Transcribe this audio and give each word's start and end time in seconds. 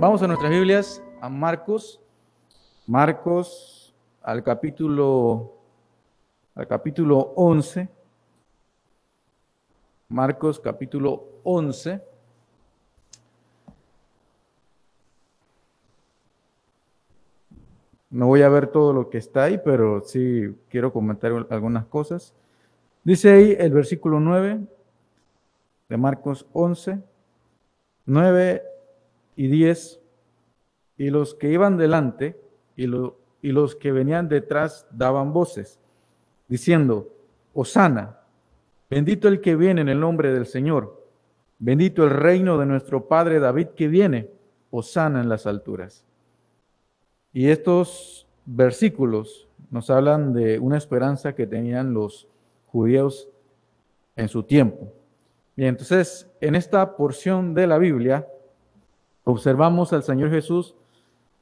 vamos 0.00 0.22
a 0.22 0.26
nuestras 0.26 0.50
Biblias, 0.50 1.02
a 1.20 1.28
Marcos, 1.28 2.00
Marcos 2.86 3.94
al 4.22 4.42
capítulo, 4.42 5.58
al 6.54 6.66
capítulo 6.66 7.34
11, 7.36 7.86
Marcos 10.08 10.58
capítulo 10.58 11.26
11. 11.44 12.02
No 18.08 18.26
voy 18.26 18.40
a 18.40 18.48
ver 18.48 18.68
todo 18.68 18.94
lo 18.94 19.10
que 19.10 19.18
está 19.18 19.44
ahí, 19.44 19.60
pero 19.62 20.00
sí 20.00 20.56
quiero 20.70 20.94
comentar 20.94 21.30
algunas 21.50 21.84
cosas. 21.84 22.32
Dice 23.04 23.32
ahí 23.32 23.56
el 23.58 23.72
versículo 23.72 24.18
9 24.18 24.60
de 25.90 25.96
Marcos 25.98 26.46
11, 26.54 26.98
9 28.06 28.62
y 29.40 29.48
10, 29.48 30.02
y 30.98 31.08
los 31.08 31.34
que 31.34 31.50
iban 31.50 31.78
delante 31.78 32.38
y, 32.76 32.84
y 32.84 33.52
los 33.52 33.74
que 33.74 33.90
venían 33.90 34.28
detrás 34.28 34.86
daban 34.90 35.32
voces, 35.32 35.80
diciendo, 36.46 37.08
Osana, 37.54 38.18
bendito 38.90 39.28
el 39.28 39.40
que 39.40 39.56
viene 39.56 39.80
en 39.80 39.88
el 39.88 39.98
nombre 39.98 40.30
del 40.34 40.44
Señor, 40.44 41.06
bendito 41.58 42.04
el 42.04 42.10
reino 42.10 42.58
de 42.58 42.66
nuestro 42.66 43.08
Padre 43.08 43.40
David 43.40 43.68
que 43.68 43.88
viene, 43.88 44.28
Osana 44.70 45.22
en 45.22 45.30
las 45.30 45.46
alturas. 45.46 46.04
Y 47.32 47.48
estos 47.48 48.26
versículos 48.44 49.48
nos 49.70 49.88
hablan 49.88 50.34
de 50.34 50.58
una 50.58 50.76
esperanza 50.76 51.34
que 51.34 51.46
tenían 51.46 51.94
los 51.94 52.28
judíos 52.66 53.30
en 54.16 54.28
su 54.28 54.42
tiempo. 54.42 54.92
Bien, 55.56 55.70
entonces, 55.70 56.30
en 56.42 56.56
esta 56.56 56.94
porción 56.94 57.54
de 57.54 57.66
la 57.66 57.78
Biblia, 57.78 58.26
observamos 59.30 59.92
al 59.92 60.02
Señor 60.02 60.30
Jesús 60.30 60.74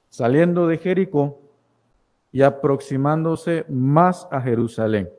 saliendo 0.08 0.66
de 0.66 0.78
Jericó 0.78 1.38
y 2.32 2.42
aproximándose 2.42 3.64
más 3.68 4.28
a 4.30 4.40
Jerusalén. 4.40 5.10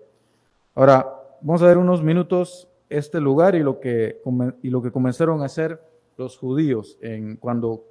Ahora, 0.76 1.08
vamos 1.42 1.62
a 1.62 1.68
ver 1.68 1.78
unos 1.78 2.04
minutos 2.04 2.68
este 2.90 3.20
lugar 3.20 3.56
y 3.56 3.60
lo 3.60 3.80
que, 3.80 4.22
y 4.62 4.70
lo 4.70 4.82
que 4.82 4.92
comenzaron 4.92 5.42
a 5.42 5.46
hacer 5.46 5.82
los 6.18 6.38
judíos 6.38 6.98
en, 7.02 7.38
cuando 7.38 7.86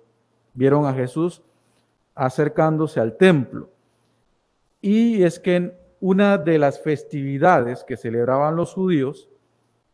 vieron 0.55 0.87
a 0.87 0.93
Jesús 0.93 1.43
acercándose 2.15 3.01
al 3.01 3.17
templo. 3.17 3.71
Y 4.81 5.23
es 5.23 5.39
que 5.39 5.77
una 6.01 6.39
de 6.39 6.59
las 6.59 6.81
festividades 6.81 7.85
que 7.85 7.97
celebraban 7.97 8.57
los 8.57 8.75
judíos, 8.75 9.29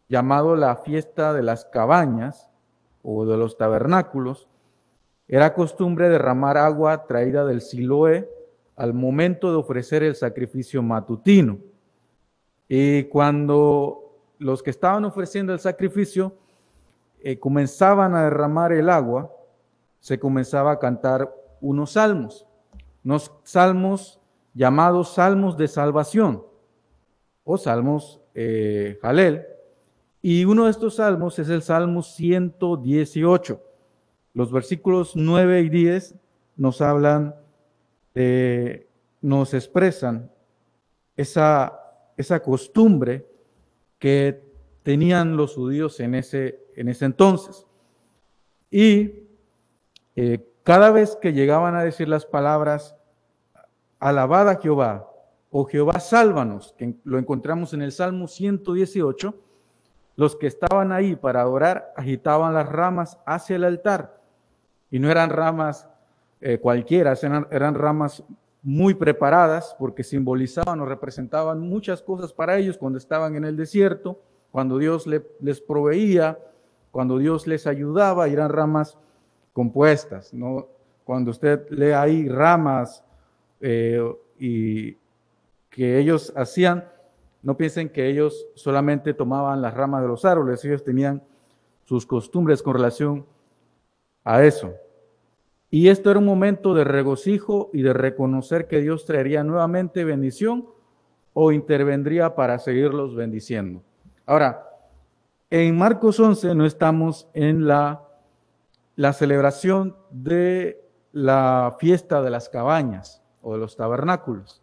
llamado 0.08 0.56
la 0.56 0.76
fiesta 0.76 1.32
de 1.32 1.42
las 1.42 1.64
cabañas 1.64 2.48
o 3.02 3.26
de 3.26 3.36
los 3.36 3.56
tabernáculos, 3.56 4.48
era 5.26 5.54
costumbre 5.54 6.08
derramar 6.08 6.56
agua 6.56 7.06
traída 7.06 7.44
del 7.44 7.60
Siloé 7.60 8.28
al 8.76 8.92
momento 8.92 9.50
de 9.50 9.56
ofrecer 9.56 10.02
el 10.02 10.14
sacrificio 10.14 10.82
matutino. 10.82 11.58
Y 12.68 13.04
cuando 13.04 14.18
los 14.38 14.62
que 14.62 14.70
estaban 14.70 15.04
ofreciendo 15.04 15.52
el 15.52 15.60
sacrificio 15.60 16.34
eh, 17.20 17.38
comenzaban 17.38 18.14
a 18.14 18.24
derramar 18.24 18.72
el 18.72 18.90
agua, 18.90 19.30
se 20.00 20.18
comenzaba 20.18 20.72
a 20.72 20.78
cantar 20.78 21.34
unos 21.60 21.92
salmos, 21.92 22.46
unos 23.02 23.32
salmos 23.42 24.20
llamados 24.52 25.14
salmos 25.14 25.56
de 25.56 25.66
salvación 25.66 26.44
o 27.44 27.56
salmos 27.56 28.20
eh, 28.34 28.98
Jalel. 29.00 29.46
Y 30.20 30.44
uno 30.44 30.64
de 30.64 30.70
estos 30.70 30.96
salmos 30.96 31.38
es 31.38 31.48
el 31.48 31.62
Salmo 31.62 32.02
118. 32.02 33.60
Los 34.34 34.52
versículos 34.52 35.12
9 35.14 35.62
y 35.62 35.68
10 35.68 36.16
nos 36.56 36.80
hablan, 36.80 37.34
nos 39.22 39.54
expresan 39.54 40.30
esa, 41.16 41.80
esa 42.16 42.40
costumbre 42.40 43.26
que 43.98 44.44
tenían 44.82 45.36
los 45.36 45.54
judíos 45.54 45.98
en 46.00 46.14
ese, 46.14 46.60
en 46.76 46.88
ese 46.88 47.06
entonces. 47.06 47.66
Y 48.70 49.24
eh, 50.16 50.46
cada 50.62 50.90
vez 50.90 51.16
que 51.16 51.32
llegaban 51.32 51.74
a 51.74 51.82
decir 51.82 52.08
las 52.08 52.26
palabras, 52.26 52.96
alabada 53.98 54.52
a 54.52 54.60
Jehová, 54.60 55.10
o 55.50 55.64
Jehová 55.64 56.00
sálvanos, 56.00 56.74
que 56.76 56.96
lo 57.04 57.18
encontramos 57.18 57.72
en 57.72 57.82
el 57.82 57.92
Salmo 57.92 58.26
118, 58.26 59.34
los 60.16 60.36
que 60.36 60.48
estaban 60.48 60.92
ahí 60.92 61.16
para 61.16 61.40
adorar 61.40 61.92
agitaban 61.96 62.54
las 62.54 62.68
ramas 62.68 63.18
hacia 63.24 63.56
el 63.56 63.64
altar. 63.64 64.20
Y 64.94 65.00
no 65.00 65.10
eran 65.10 65.30
ramas 65.30 65.88
eh, 66.40 66.58
cualquiera, 66.58 67.14
eran, 67.20 67.48
eran, 67.50 67.74
ramas 67.74 68.22
muy 68.62 68.94
preparadas 68.94 69.74
porque 69.76 70.04
simbolizaban 70.04 70.78
o 70.78 70.86
representaban 70.86 71.58
muchas 71.58 72.00
cosas 72.00 72.32
para 72.32 72.58
ellos 72.58 72.78
cuando 72.78 72.98
estaban 72.98 73.34
en 73.34 73.44
el 73.44 73.56
desierto, 73.56 74.20
cuando 74.52 74.78
Dios 74.78 75.08
les 75.08 75.60
proveía, 75.60 76.38
cuando 76.92 77.18
Dios 77.18 77.48
les 77.48 77.66
ayudaba, 77.66 78.28
eran 78.28 78.50
ramas 78.50 78.96
compuestas. 79.52 80.32
¿no? 80.32 80.68
Cuando 81.02 81.32
usted 81.32 81.68
lee 81.70 81.90
ahí 81.90 82.28
ramas 82.28 83.02
eh, 83.60 84.00
y 84.38 84.92
que 85.70 85.98
ellos 85.98 86.32
hacían, 86.36 86.88
no 87.42 87.56
piensen 87.56 87.88
que 87.88 88.08
ellos 88.08 88.46
solamente 88.54 89.12
tomaban 89.12 89.60
las 89.60 89.74
ramas 89.74 90.02
de 90.02 90.06
los 90.08 90.24
árboles, 90.24 90.64
ellos 90.64 90.84
tenían 90.84 91.20
sus 91.82 92.06
costumbres 92.06 92.62
con 92.62 92.74
relación 92.74 93.26
a 94.22 94.44
eso. 94.44 94.72
Y 95.74 95.88
esto 95.88 96.12
era 96.12 96.20
un 96.20 96.24
momento 96.24 96.72
de 96.72 96.84
regocijo 96.84 97.70
y 97.72 97.82
de 97.82 97.92
reconocer 97.92 98.68
que 98.68 98.80
Dios 98.80 99.06
traería 99.06 99.42
nuevamente 99.42 100.04
bendición 100.04 100.68
o 101.32 101.50
intervendría 101.50 102.36
para 102.36 102.60
seguirlos 102.60 103.16
bendiciendo. 103.16 103.82
Ahora, 104.24 104.68
en 105.50 105.76
Marcos 105.76 106.20
11 106.20 106.54
no 106.54 106.64
estamos 106.64 107.26
en 107.34 107.66
la 107.66 108.04
la 108.96 109.12
celebración 109.12 109.96
de 110.10 110.80
la 111.10 111.76
fiesta 111.78 112.22
de 112.22 112.30
las 112.30 112.48
cabañas 112.48 113.22
o 113.42 113.54
de 113.54 113.58
los 113.58 113.76
tabernáculos. 113.76 114.62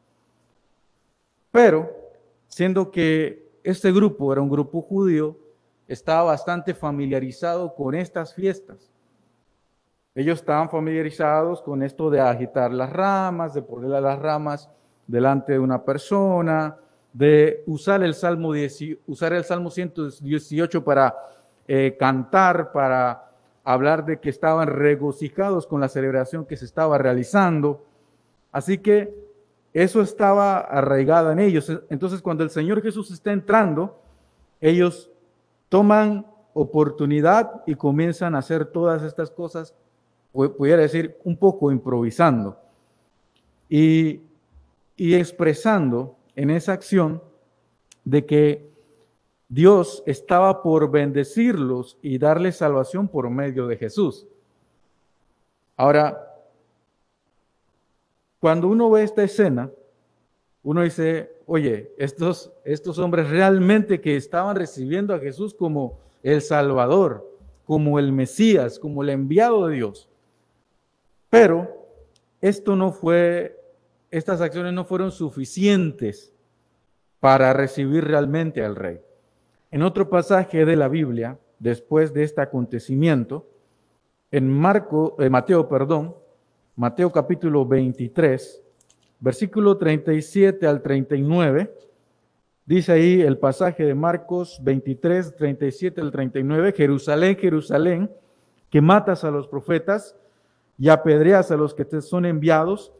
Pero, 1.51 1.91
siendo 2.47 2.91
que 2.91 3.51
este 3.63 3.91
grupo 3.91 4.31
era 4.31 4.41
un 4.41 4.49
grupo 4.49 4.81
judío, 4.81 5.37
estaba 5.89 6.23
bastante 6.23 6.73
familiarizado 6.73 7.75
con 7.75 7.95
estas 7.95 8.33
fiestas. 8.33 8.89
Ellos 10.13 10.39
estaban 10.39 10.69
familiarizados 10.69 11.61
con 11.61 11.83
esto 11.83 12.09
de 12.09 12.19
agitar 12.19 12.71
las 12.71 12.91
ramas, 12.91 13.53
de 13.53 13.61
poner 13.61 13.89
las 13.89 14.19
ramas 14.19 14.69
delante 15.07 15.53
de 15.53 15.59
una 15.59 15.83
persona, 15.83 16.77
de 17.13 17.63
usar 17.65 18.03
el 18.03 18.13
Salmo, 18.13 18.51
usar 19.07 19.33
el 19.33 19.43
Salmo 19.43 19.69
118 19.69 20.83
para 20.83 21.15
eh, 21.67 21.95
cantar, 21.97 22.71
para 22.71 23.31
hablar 23.63 24.05
de 24.05 24.19
que 24.19 24.29
estaban 24.29 24.67
regocijados 24.67 25.67
con 25.67 25.79
la 25.79 25.87
celebración 25.87 26.45
que 26.45 26.57
se 26.57 26.65
estaba 26.65 26.97
realizando. 26.97 27.85
Así 28.51 28.79
que 28.79 29.13
eso 29.73 30.01
estaba 30.01 30.59
arraigado 30.59 31.31
en 31.31 31.39
ellos. 31.39 31.71
Entonces 31.89 32.21
cuando 32.21 32.43
el 32.43 32.49
Señor 32.49 32.81
Jesús 32.81 33.11
está 33.11 33.31
entrando, 33.31 34.01
ellos 34.59 35.09
toman 35.69 36.25
oportunidad 36.53 37.63
y 37.65 37.75
comienzan 37.75 38.35
a 38.35 38.39
hacer 38.39 38.65
todas 38.65 39.03
estas 39.03 39.31
cosas, 39.31 39.73
pudiera 40.31 40.81
decir, 40.81 41.17
un 41.23 41.37
poco 41.37 41.71
improvisando 41.71 42.57
y, 43.69 44.21
y 44.95 45.15
expresando 45.15 46.15
en 46.35 46.49
esa 46.49 46.73
acción 46.73 47.21
de 48.03 48.25
que 48.25 48.71
Dios 49.49 50.01
estaba 50.05 50.63
por 50.63 50.89
bendecirlos 50.89 51.97
y 52.01 52.17
darles 52.17 52.57
salvación 52.57 53.07
por 53.07 53.29
medio 53.29 53.67
de 53.67 53.75
Jesús. 53.75 54.25
Ahora, 55.75 56.27
cuando 58.39 58.67
uno 58.67 58.89
ve 58.89 59.03
esta 59.03 59.23
escena, 59.23 59.69
uno 60.63 60.83
dice, 60.83 61.35
oye, 61.45 61.91
estos, 61.97 62.51
estos 62.63 62.97
hombres 62.99 63.29
realmente 63.29 63.99
que 63.99 64.15
estaban 64.15 64.55
recibiendo 64.55 65.13
a 65.13 65.19
Jesús 65.19 65.53
como 65.53 65.99
el 66.23 66.41
Salvador, 66.41 67.27
como 67.65 67.99
el 67.99 68.11
Mesías, 68.11 68.79
como 68.79 69.03
el 69.03 69.09
enviado 69.09 69.67
de 69.67 69.75
Dios. 69.75 70.07
Pero 71.31 71.87
esto 72.41 72.75
no 72.75 72.91
fue, 72.91 73.57
estas 74.11 74.41
acciones 74.41 74.73
no 74.73 74.83
fueron 74.83 75.11
suficientes 75.11 76.33
para 77.21 77.53
recibir 77.53 78.03
realmente 78.03 78.63
al 78.63 78.75
rey. 78.75 78.99
En 79.71 79.81
otro 79.81 80.09
pasaje 80.09 80.65
de 80.65 80.75
la 80.75 80.89
Biblia, 80.89 81.39
después 81.57 82.13
de 82.13 82.23
este 82.23 82.41
acontecimiento, 82.41 83.47
en 84.29 84.51
Marco, 84.51 85.15
eh, 85.19 85.29
Mateo, 85.29 85.69
perdón, 85.69 86.15
Mateo 86.75 87.13
capítulo 87.13 87.65
23, 87.65 88.61
versículo 89.21 89.77
37 89.77 90.67
al 90.67 90.81
39, 90.81 91.73
dice 92.65 92.91
ahí 92.91 93.21
el 93.21 93.37
pasaje 93.37 93.85
de 93.85 93.95
Marcos 93.95 94.59
23, 94.63 95.37
37 95.37 96.01
al 96.01 96.11
39, 96.11 96.73
Jerusalén, 96.73 97.37
Jerusalén, 97.37 98.11
que 98.69 98.81
matas 98.81 99.23
a 99.23 99.31
los 99.31 99.47
profetas 99.47 100.17
y 100.81 100.89
apedreas 100.89 101.51
a 101.51 101.57
los 101.57 101.75
que 101.75 101.85
te 101.85 102.01
son 102.01 102.25
enviados? 102.25 102.91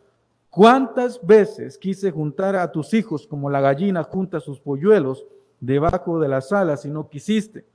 ¿Cuántas 0.52 1.20
veces 1.26 1.80
quise 1.80 2.12
juntar 2.12 2.56
a 2.56 2.72
tus 2.72 2.94
hijos 2.94 3.26
como 3.26 3.50
la 3.50 3.60
gallina 3.60 4.04
junta 4.04 4.40
sus 4.40 4.60
polluelos 4.60 5.26
debajo 5.60 6.20
de 6.20 6.28
las 6.28 6.52
alas 6.52 6.86
y 6.86 6.92
no 6.92 7.10
quisiste? 7.10 7.66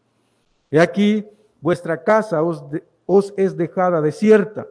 He 0.70 0.78
aquí, 0.78 1.26
vuestra 1.60 2.04
casa 2.04 2.40
os, 2.44 2.64
os 3.04 3.34
es 3.36 3.56
dejada 3.56 4.00
desierta, 4.00 4.68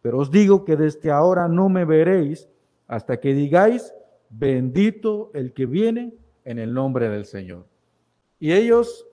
pero 0.00 0.16
os 0.16 0.30
digo 0.30 0.64
que 0.64 0.76
desde 0.76 1.10
ahora 1.10 1.46
no 1.46 1.68
me 1.68 1.84
veréis 1.84 2.48
hasta 2.88 3.20
que 3.20 3.34
digáis, 3.34 3.92
bendito 4.30 5.30
el 5.34 5.52
que 5.52 5.66
viene 5.66 6.14
en 6.46 6.58
el 6.58 6.72
nombre 6.72 7.10
del 7.10 7.26
Señor. 7.26 7.66
Y 8.38 8.52
ellos 8.52 9.06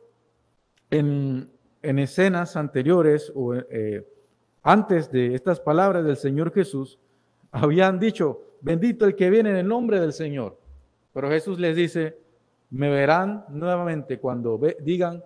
en, 0.91 1.49
escenas 1.81 2.55
anteriores 2.55 3.33
o 3.35 3.53
eh, 3.53 4.07
antes 4.67 5.09
de 5.09 5.33
estas 5.33 5.61
palabras 5.61 6.03
del 6.03 6.17
Señor 6.17 6.53
Jesús, 6.53 6.99
habían 7.51 7.99
dicho, 7.99 8.41
bendito 8.59 9.05
el 9.05 9.15
que 9.15 9.29
viene 9.29 9.51
en 9.51 9.55
el 9.55 9.67
nombre 9.67 9.97
del 10.01 10.11
Señor. 10.11 10.59
Pero 11.13 11.29
Jesús 11.29 11.57
les 11.57 11.73
dice, 11.73 12.17
me 12.69 12.89
verán 12.89 13.45
nuevamente 13.47 14.19
cuando 14.19 14.59
digan, 14.81 15.23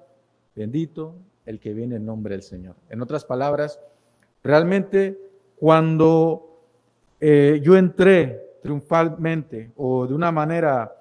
bendito 0.55 1.15
el 1.47 1.59
que 1.59 1.73
viene 1.73 1.95
en 1.95 2.05
nombre 2.05 2.35
del 2.35 2.43
Señor. 2.43 2.75
En 2.87 3.01
otras 3.01 3.25
palabras, 3.25 3.79
realmente 4.43 5.17
cuando 5.55 6.61
eh, 7.19 7.61
yo 7.63 7.75
entré 7.75 8.59
triunfalmente 8.61 9.71
o 9.75 10.05
de 10.05 10.13
una 10.13 10.31
manera 10.31 10.95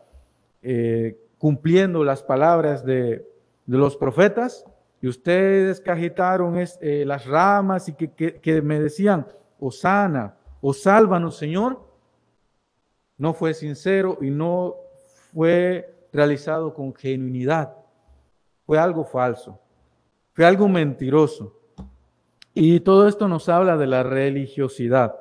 eh, 0.62 1.18
cumpliendo 1.36 2.04
las 2.04 2.22
palabras 2.22 2.86
de, 2.86 3.26
los 3.66 3.98
profetas, 3.98 4.64
y 5.02 5.08
ustedes 5.08 5.80
que 5.80 5.90
agitaron 5.90 6.56
eh, 6.58 7.04
las 7.06 7.24
ramas 7.26 7.88
y 7.88 7.94
que, 7.94 8.38
que, 8.40 8.62
me 8.62 8.78
decían, 8.78 9.26
Osana, 9.58 10.36
o 10.60 10.74
sálvanos, 10.74 11.36
Señor, 11.36 11.80
no 13.16 13.32
fue 13.32 13.54
sincero 13.54 14.18
y 14.20 14.30
no 14.30 14.76
fue 15.32 16.08
realizado 16.12 16.74
con 16.74 16.94
genuinidad. 16.94 17.76
Fue 18.66 18.78
algo 18.78 19.04
falso, 19.04 19.58
fue 20.32 20.44
algo 20.44 20.68
mentiroso. 20.68 21.56
Y 22.52 22.80
todo 22.80 23.08
esto 23.08 23.26
nos 23.26 23.48
habla 23.48 23.78
de 23.78 23.86
la 23.86 24.02
religiosidad. 24.02 25.16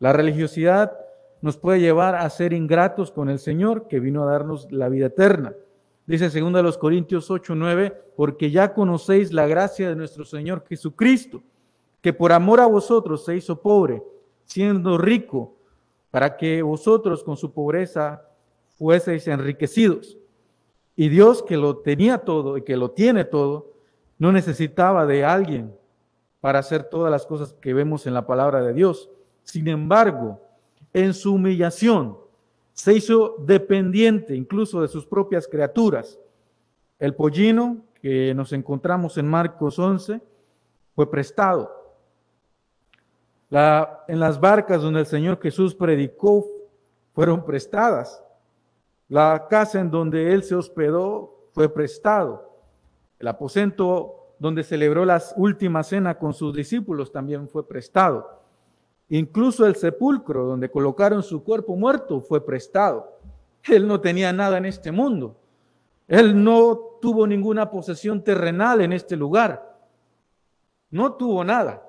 La 0.00 0.12
religiosidad 0.12 0.98
nos 1.42 1.56
puede 1.56 1.80
llevar 1.80 2.16
a 2.16 2.28
ser 2.28 2.52
ingratos 2.52 3.12
con 3.12 3.30
el 3.30 3.38
Señor 3.38 3.86
que 3.86 4.00
vino 4.00 4.22
a 4.22 4.32
darnos 4.32 4.70
la 4.72 4.88
vida 4.88 5.06
eterna. 5.06 5.54
Dice 6.10 6.28
2 6.28 6.76
Corintios 6.76 7.30
8, 7.30 7.54
9, 7.54 8.02
porque 8.16 8.50
ya 8.50 8.74
conocéis 8.74 9.32
la 9.32 9.46
gracia 9.46 9.88
de 9.88 9.94
nuestro 9.94 10.24
Señor 10.24 10.64
Jesucristo, 10.68 11.40
que 12.00 12.12
por 12.12 12.32
amor 12.32 12.58
a 12.58 12.66
vosotros 12.66 13.24
se 13.24 13.36
hizo 13.36 13.60
pobre, 13.60 14.02
siendo 14.44 14.98
rico, 14.98 15.54
para 16.10 16.36
que 16.36 16.62
vosotros 16.62 17.22
con 17.22 17.36
su 17.36 17.52
pobreza 17.52 18.24
fueseis 18.76 19.28
enriquecidos. 19.28 20.18
Y 20.96 21.10
Dios 21.10 21.44
que 21.44 21.56
lo 21.56 21.76
tenía 21.76 22.18
todo 22.18 22.56
y 22.56 22.62
que 22.62 22.76
lo 22.76 22.90
tiene 22.90 23.24
todo, 23.24 23.70
no 24.18 24.32
necesitaba 24.32 25.06
de 25.06 25.24
alguien 25.24 25.72
para 26.40 26.58
hacer 26.58 26.82
todas 26.82 27.12
las 27.12 27.24
cosas 27.24 27.52
que 27.52 27.72
vemos 27.72 28.04
en 28.08 28.14
la 28.14 28.26
palabra 28.26 28.62
de 28.62 28.72
Dios. 28.72 29.08
Sin 29.44 29.68
embargo, 29.68 30.40
en 30.92 31.14
su 31.14 31.34
humillación, 31.34 32.18
se 32.80 32.94
hizo 32.94 33.36
dependiente 33.40 34.34
incluso 34.34 34.80
de 34.80 34.88
sus 34.88 35.04
propias 35.04 35.46
criaturas. 35.46 36.18
El 36.98 37.14
pollino 37.14 37.84
que 38.00 38.32
nos 38.34 38.54
encontramos 38.54 39.18
en 39.18 39.28
Marcos 39.28 39.78
11 39.78 40.22
fue 40.94 41.10
prestado. 41.10 41.70
En 43.50 44.18
las 44.18 44.40
barcas 44.40 44.80
donde 44.80 45.00
el 45.00 45.06
Señor 45.06 45.38
Jesús 45.42 45.74
predicó 45.74 46.46
fueron 47.12 47.44
prestadas. 47.44 48.24
La 49.08 49.46
casa 49.50 49.78
en 49.78 49.90
donde 49.90 50.32
él 50.32 50.42
se 50.42 50.54
hospedó 50.54 51.48
fue 51.52 51.68
prestado. 51.68 52.62
El 53.18 53.28
aposento 53.28 54.36
donde 54.38 54.62
celebró 54.62 55.04
la 55.04 55.22
última 55.36 55.82
cena 55.82 56.18
con 56.18 56.32
sus 56.32 56.54
discípulos 56.54 57.12
también 57.12 57.46
fue 57.46 57.68
prestado. 57.68 58.39
Incluso 59.10 59.66
el 59.66 59.74
sepulcro 59.74 60.46
donde 60.46 60.70
colocaron 60.70 61.22
su 61.22 61.42
cuerpo 61.42 61.74
muerto 61.74 62.20
fue 62.20 62.44
prestado. 62.44 63.18
Él 63.64 63.86
no 63.86 64.00
tenía 64.00 64.32
nada 64.32 64.56
en 64.56 64.66
este 64.66 64.92
mundo. 64.92 65.36
Él 66.06 66.42
no 66.42 66.78
tuvo 67.00 67.26
ninguna 67.26 67.70
posesión 67.70 68.22
terrenal 68.22 68.80
en 68.80 68.92
este 68.92 69.16
lugar. 69.16 69.78
No 70.90 71.14
tuvo 71.14 71.42
nada. 71.42 71.84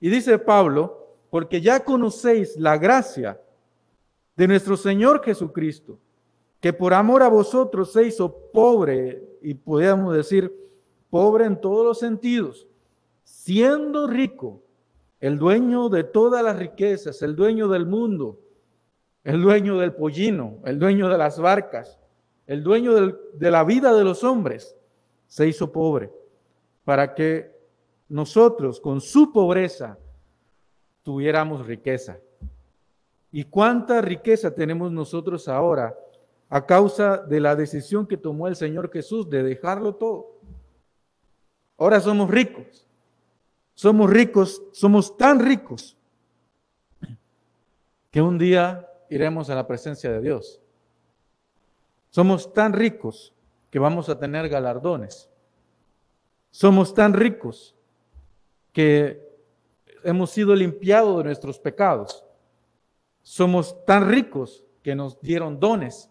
Y 0.00 0.08
dice 0.08 0.38
Pablo, 0.38 1.18
porque 1.28 1.60
ya 1.60 1.84
conocéis 1.84 2.56
la 2.56 2.78
gracia 2.78 3.38
de 4.34 4.48
nuestro 4.48 4.78
Señor 4.78 5.22
Jesucristo, 5.22 5.98
que 6.58 6.72
por 6.72 6.94
amor 6.94 7.22
a 7.22 7.28
vosotros 7.28 7.92
se 7.92 8.04
hizo 8.04 8.34
pobre, 8.50 9.22
y 9.42 9.52
podríamos 9.52 10.14
decir 10.14 10.54
pobre 11.10 11.44
en 11.44 11.60
todos 11.60 11.84
los 11.84 11.98
sentidos, 11.98 12.66
siendo 13.24 14.06
rico 14.06 14.62
el 15.20 15.38
dueño 15.38 15.88
de 15.88 16.04
todas 16.04 16.42
las 16.42 16.58
riquezas, 16.58 17.20
el 17.22 17.36
dueño 17.36 17.68
del 17.68 17.86
mundo, 17.86 18.40
el 19.22 19.42
dueño 19.42 19.78
del 19.78 19.92
pollino, 19.92 20.58
el 20.64 20.78
dueño 20.78 21.08
de 21.08 21.18
las 21.18 21.38
barcas, 21.38 21.98
el 22.46 22.62
dueño 22.62 22.94
de 22.94 23.50
la 23.50 23.64
vida 23.64 23.94
de 23.94 24.04
los 24.04 24.24
hombres, 24.24 24.76
se 25.26 25.46
hizo 25.46 25.70
pobre 25.70 26.10
para 26.84 27.14
que 27.14 27.54
nosotros 28.08 28.80
con 28.80 29.00
su 29.00 29.32
pobreza 29.32 29.98
tuviéramos 31.02 31.66
riqueza. 31.66 32.18
¿Y 33.30 33.44
cuánta 33.44 34.00
riqueza 34.00 34.52
tenemos 34.52 34.90
nosotros 34.90 35.46
ahora 35.46 35.96
a 36.48 36.66
causa 36.66 37.18
de 37.18 37.38
la 37.38 37.54
decisión 37.54 38.06
que 38.06 38.16
tomó 38.16 38.48
el 38.48 38.56
Señor 38.56 38.90
Jesús 38.90 39.30
de 39.30 39.44
dejarlo 39.44 39.94
todo? 39.94 40.40
Ahora 41.78 42.00
somos 42.00 42.28
ricos. 42.28 42.89
Somos 43.80 44.10
ricos, 44.10 44.62
somos 44.72 45.16
tan 45.16 45.40
ricos 45.40 45.96
que 48.10 48.20
un 48.20 48.36
día 48.36 48.86
iremos 49.08 49.48
a 49.48 49.54
la 49.54 49.66
presencia 49.66 50.12
de 50.12 50.20
Dios. 50.20 50.60
Somos 52.10 52.52
tan 52.52 52.74
ricos 52.74 53.32
que 53.70 53.78
vamos 53.78 54.10
a 54.10 54.18
tener 54.18 54.50
galardones. 54.50 55.30
Somos 56.50 56.92
tan 56.92 57.14
ricos 57.14 57.74
que 58.74 59.26
hemos 60.04 60.28
sido 60.28 60.54
limpiados 60.54 61.16
de 61.16 61.24
nuestros 61.24 61.58
pecados. 61.58 62.22
Somos 63.22 63.82
tan 63.86 64.10
ricos 64.10 64.62
que 64.82 64.94
nos 64.94 65.18
dieron 65.22 65.58
dones. 65.58 66.10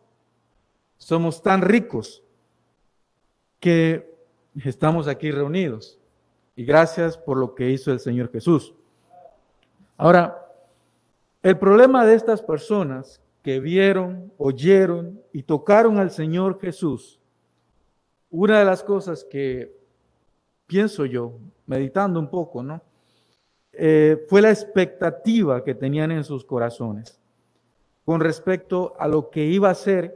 Somos 0.97 1.43
tan 1.43 1.61
ricos 1.61 2.23
que 3.59 4.11
estamos 4.55 5.07
aquí 5.07 5.29
reunidos 5.29 5.98
y 6.59 6.65
gracias 6.65 7.17
por 7.17 7.37
lo 7.37 7.55
que 7.55 7.69
hizo 7.69 7.89
el 7.89 8.01
Señor 8.01 8.29
Jesús. 8.33 8.75
Ahora, 9.95 10.45
el 11.41 11.57
problema 11.57 12.05
de 12.05 12.15
estas 12.15 12.41
personas 12.41 13.21
que 13.41 13.61
vieron, 13.61 14.33
oyeron 14.37 15.21
y 15.31 15.43
tocaron 15.43 15.99
al 15.99 16.11
Señor 16.11 16.59
Jesús, 16.59 17.17
una 18.29 18.59
de 18.59 18.65
las 18.65 18.83
cosas 18.83 19.23
que 19.23 19.73
pienso 20.67 21.05
yo, 21.05 21.31
meditando 21.65 22.19
un 22.19 22.29
poco, 22.29 22.61
¿no? 22.61 22.81
Eh, 23.71 24.25
fue 24.27 24.41
la 24.41 24.49
expectativa 24.49 25.63
que 25.63 25.75
tenían 25.75 26.11
en 26.11 26.25
sus 26.25 26.43
corazones 26.43 27.21
con 28.03 28.19
respecto 28.19 28.95
a 28.99 29.07
lo 29.07 29.29
que 29.29 29.45
iba 29.45 29.69
a 29.69 29.75
ser 29.75 30.13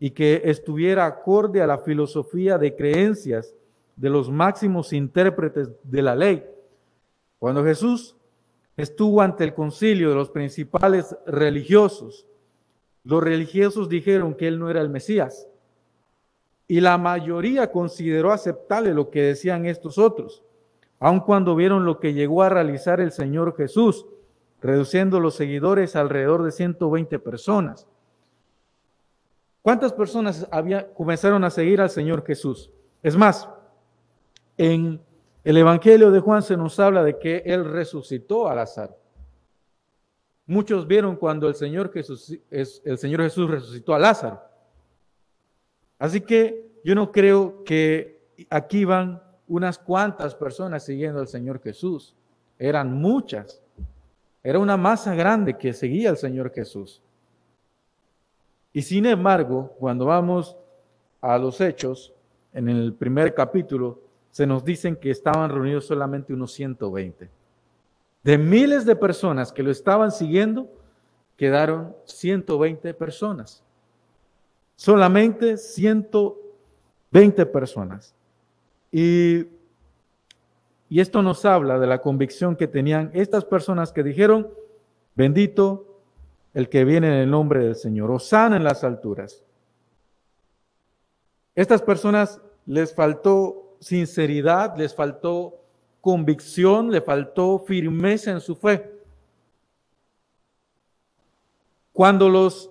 y 0.00 0.10
que 0.10 0.42
estuviera 0.46 1.06
acorde 1.06 1.62
a 1.62 1.66
la 1.68 1.78
filosofía 1.78 2.58
de 2.58 2.74
creencias 2.74 3.54
de 3.96 4.10
los 4.10 4.30
máximos 4.30 4.92
intérpretes 4.92 5.70
de 5.82 6.02
la 6.02 6.14
ley. 6.14 6.44
Cuando 7.38 7.64
Jesús 7.64 8.14
estuvo 8.76 9.22
ante 9.22 9.44
el 9.44 9.54
concilio 9.54 10.10
de 10.10 10.14
los 10.14 10.30
principales 10.30 11.16
religiosos, 11.26 12.26
los 13.04 13.22
religiosos 13.22 13.88
dijeron 13.88 14.34
que 14.34 14.48
él 14.48 14.58
no 14.58 14.68
era 14.68 14.80
el 14.80 14.90
Mesías. 14.90 15.48
Y 16.68 16.80
la 16.80 16.98
mayoría 16.98 17.70
consideró 17.70 18.32
aceptable 18.32 18.92
lo 18.92 19.10
que 19.10 19.22
decían 19.22 19.66
estos 19.66 19.96
otros, 19.96 20.42
aun 20.98 21.20
cuando 21.20 21.54
vieron 21.54 21.84
lo 21.84 22.00
que 22.00 22.14
llegó 22.14 22.42
a 22.42 22.48
realizar 22.48 23.00
el 23.00 23.12
Señor 23.12 23.56
Jesús, 23.56 24.06
reduciendo 24.60 25.20
los 25.20 25.34
seguidores 25.34 25.94
alrededor 25.94 26.42
de 26.42 26.50
120 26.50 27.18
personas. 27.20 27.86
¿Cuántas 29.62 29.92
personas 29.92 30.48
había, 30.50 30.92
comenzaron 30.92 31.44
a 31.44 31.50
seguir 31.50 31.80
al 31.80 31.90
Señor 31.90 32.24
Jesús? 32.24 32.70
Es 33.02 33.16
más, 33.16 33.48
en 34.56 35.00
el 35.44 35.56
Evangelio 35.56 36.10
de 36.10 36.20
Juan 36.20 36.42
se 36.42 36.56
nos 36.56 36.78
habla 36.80 37.02
de 37.02 37.18
que 37.18 37.42
Él 37.44 37.64
resucitó 37.64 38.48
a 38.48 38.54
Lázaro. 38.54 38.96
Muchos 40.46 40.86
vieron 40.86 41.16
cuando 41.16 41.48
el 41.48 41.54
Señor, 41.54 41.92
Jesús, 41.92 42.38
resucitó 42.50 43.94
a 43.94 43.98
Lázaro. 43.98 44.40
Así 45.98 46.20
que 46.20 46.80
yo 46.84 46.94
no 46.94 47.10
creo 47.10 47.64
que 47.64 48.20
aquí 48.50 48.84
van 48.84 49.22
unas 49.48 49.78
cuantas 49.78 50.34
personas 50.34 50.84
siguiendo 50.84 51.20
al 51.20 51.28
Señor 51.28 51.60
Jesús. 51.60 52.14
Eran 52.58 52.92
muchas 52.92 53.62
era 54.46 54.60
una 54.60 54.76
masa 54.76 55.12
grande 55.12 55.58
que 55.58 55.72
seguía 55.72 56.08
al 56.08 56.18
Señor 56.18 56.52
Jesús. 56.52 57.02
Y 58.72 58.82
sin 58.82 59.04
embargo, 59.06 59.74
cuando 59.80 60.04
vamos 60.04 60.56
a 61.20 61.36
los 61.36 61.60
hechos, 61.60 62.14
en 62.52 62.68
el 62.68 62.94
primer 62.94 63.34
capítulo, 63.34 63.98
se 64.36 64.46
nos 64.46 64.66
dicen 64.66 64.96
que 64.96 65.10
estaban 65.10 65.48
reunidos 65.48 65.86
solamente 65.86 66.34
unos 66.34 66.52
120. 66.52 67.30
De 68.22 68.36
miles 68.36 68.84
de 68.84 68.94
personas 68.94 69.50
que 69.50 69.62
lo 69.62 69.70
estaban 69.70 70.12
siguiendo, 70.12 70.68
quedaron 71.38 71.96
120 72.04 72.92
personas. 72.92 73.64
Solamente 74.74 75.56
120 75.56 77.46
personas. 77.46 78.14
Y, 78.92 79.46
y 80.90 81.00
esto 81.00 81.22
nos 81.22 81.46
habla 81.46 81.78
de 81.78 81.86
la 81.86 82.02
convicción 82.02 82.56
que 82.56 82.68
tenían 82.68 83.10
estas 83.14 83.46
personas 83.46 83.90
que 83.90 84.02
dijeron, 84.02 84.50
bendito 85.14 86.02
el 86.52 86.68
que 86.68 86.84
viene 86.84 87.06
en 87.06 87.14
el 87.14 87.30
nombre 87.30 87.64
del 87.64 87.74
Señor, 87.74 88.10
Osana 88.10 88.56
en 88.56 88.64
las 88.64 88.84
alturas. 88.84 89.42
Estas 91.54 91.80
personas 91.80 92.42
les 92.66 92.94
faltó 92.94 93.65
sinceridad, 93.80 94.76
les 94.76 94.94
faltó 94.94 95.60
convicción, 96.00 96.90
le 96.90 97.00
faltó 97.00 97.58
firmeza 97.58 98.30
en 98.30 98.40
su 98.40 98.54
fe. 98.54 98.92
Cuando 101.92 102.28
los 102.28 102.70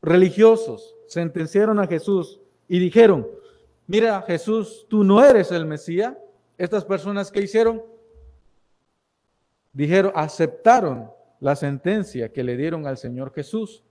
religiosos 0.00 0.94
sentenciaron 1.06 1.80
a 1.80 1.86
Jesús 1.86 2.40
y 2.68 2.78
dijeron, 2.78 3.26
mira 3.86 4.22
Jesús, 4.22 4.86
tú 4.88 5.04
no 5.04 5.24
eres 5.24 5.50
el 5.50 5.66
Mesías, 5.66 6.14
estas 6.58 6.84
personas 6.84 7.30
que 7.30 7.40
hicieron, 7.40 7.82
dijeron, 9.72 10.12
aceptaron 10.14 11.10
la 11.40 11.56
sentencia 11.56 12.32
que 12.32 12.44
le 12.44 12.56
dieron 12.56 12.86
al 12.86 12.98
Señor 12.98 13.32
Jesús 13.34 13.82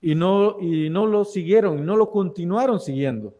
y 0.00 0.14
no, 0.14 0.60
y 0.60 0.90
no 0.90 1.06
lo 1.06 1.24
siguieron, 1.24 1.78
y 1.78 1.82
no 1.82 1.96
lo 1.96 2.10
continuaron 2.10 2.78
siguiendo. 2.78 3.32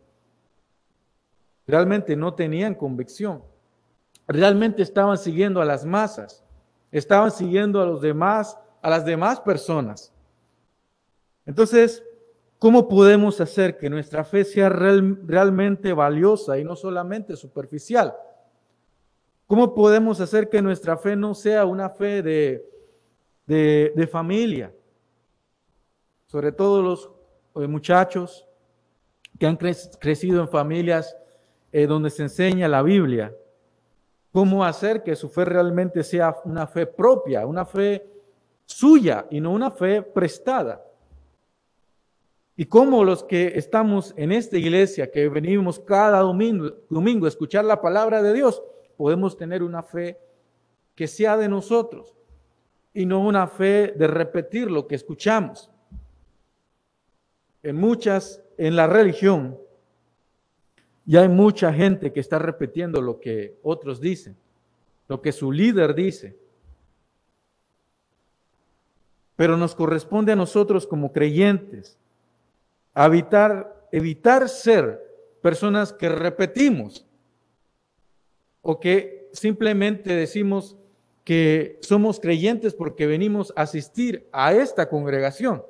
Realmente 1.67 2.17
no 2.17 2.35
tenían 2.35 2.75
convicción. 2.75 3.43
Realmente 4.27 4.83
estaban 4.83 5.19
siguiendo 5.19 5.61
a 5.61 5.65
las 5.65 5.85
masas. 5.85 6.45
Estaban 6.91 7.31
siguiendo 7.31 7.81
a 7.81 7.87
los 7.87 8.01
demás, 8.01 8.59
a 8.83 8.91
las 8.91 9.05
demás 9.05 9.41
personas. 9.41 10.13
Entonces, 11.47 12.03
¿cómo 12.59 12.89
podemos 12.89 13.41
hacer 13.41 13.77
que 13.79 13.91
nuestra 13.91 14.25
fe 14.25 14.45
sea 14.45 14.69
realmente 14.69 15.93
valiosa 15.93 16.59
y 16.59 16.65
no 16.65 16.77
solamente 16.77 17.37
superficial? 17.37 18.15
¿Cómo 19.47 19.75
podemos 19.75 20.21
hacer 20.21 20.49
que 20.49 20.63
nuestra 20.63 20.97
fe 20.97 21.17
no 21.17 21.35
sea 21.35 21.67
una 21.67 21.91
fe 21.91 22.23
de, 22.23 22.65
de 23.47 24.07
familia? 24.07 24.73
Sobre 26.27 26.51
todo 26.53 26.83
los 26.83 27.11
eh, 27.57 27.69
muchachos 27.69 28.47
que 29.39 29.47
han 29.47 29.57
crecido 29.57 30.41
en 30.41 30.49
familias 30.49 31.17
eh, 31.77 31.89
donde 31.89 32.09
se 32.09 32.23
enseña 32.23 32.69
la 32.69 32.83
Biblia. 32.83 33.35
Cómo 34.31 34.65
hacer 34.65 35.03
que 35.03 35.17
su 35.17 35.29
fe 35.29 35.45
realmente 35.45 36.05
sea 36.05 36.37
una 36.45 36.69
fe 36.69 36.87
propia, 36.87 37.45
una 37.49 37.65
fe 37.65 38.07
suya 38.65 39.27
y 39.29 39.41
no 39.41 39.51
una 39.51 39.73
fe 39.73 40.01
prestada. 40.01 40.87
Y 42.55 42.67
cómo 42.67 43.03
los 43.03 43.25
que 43.25 43.59
estamos 43.59 44.15
en 44.17 44.31
esta 44.31 44.57
iglesia, 44.57 45.11
que 45.11 45.29
venimos 45.29 45.81
cada 45.81 46.21
domingo, 46.21 46.71
domingo 46.89 47.27
a 47.27 47.29
escuchar 47.29 47.65
la 47.65 47.81
palabra 47.81 48.23
de 48.23 48.35
Dios, 48.35 48.63
podemos 48.97 49.37
tener 49.37 49.61
una 49.61 49.83
fe 49.83 50.17
que 50.95 51.09
sea 51.09 51.37
de 51.37 51.49
nosotros 51.49 52.15
y 52.93 53.05
no 53.05 53.19
una 53.19 53.49
fe 53.49 53.95
de 53.97 54.07
repetir 54.07 54.71
lo 54.71 54.87
que 54.87 54.95
escuchamos. 54.95 55.73
En 57.65 57.75
muchas, 57.75 58.45
en 58.59 58.77
la 58.77 58.87
religión, 58.87 59.59
ya 61.07 61.23
hay 61.23 61.29
mucha 61.29 61.73
gente 61.73 62.13
que 62.13 62.21
está 62.21 62.39
repitiendo 62.39 63.01
lo 63.01 63.21
que 63.21 63.59
otros 63.63 64.01
dicen, 64.01 64.37
lo 65.09 65.21
que 65.21 65.33
su 65.33 65.53
líder 65.53 65.95
dice. 65.95 66.37
Pero 69.37 69.57
nos 69.57 69.75
corresponde 69.75 70.33
a 70.33 70.37
nosotros 70.37 70.87
como 70.87 71.13
creyentes 71.13 71.99
evitar, 72.95 73.89
evitar 73.93 74.49
ser 74.49 75.01
personas 75.43 75.93
que 75.93 76.09
repetimos 76.09 77.05
o 78.63 78.81
que 78.81 79.29
simplemente 79.33 80.15
decimos 80.15 80.77
que 81.25 81.79
somos 81.83 82.21
creyentes 82.21 82.75
porque 82.75 83.07
venimos 83.07 83.53
a 83.57 83.63
asistir 83.63 84.27
a 84.33 84.55
esta 84.55 84.89
congregación 84.89 85.63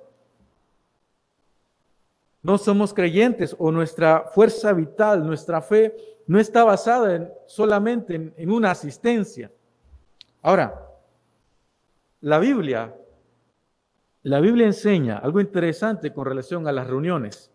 no 2.44 2.58
somos 2.58 2.92
creyentes 2.92 3.56
o 3.58 3.72
nuestra 3.72 4.26
fuerza 4.34 4.70
vital, 4.74 5.26
nuestra 5.26 5.62
fe 5.62 5.96
no 6.26 6.38
está 6.38 6.62
basada 6.62 7.16
en, 7.16 7.32
solamente 7.46 8.32
en, 8.36 8.50
una 8.50 8.70
asistencia. 8.70 9.50
Ahora, 10.42 10.78
la 12.20 12.38
Biblia, 12.38 12.94
la 14.24 14.40
Biblia 14.40 14.66
enseña 14.66 15.16
algo 15.16 15.40
interesante 15.40 16.12
con 16.12 16.26
relación 16.26 16.68
a 16.68 16.72
las 16.72 16.86
reuniones. 16.86 17.50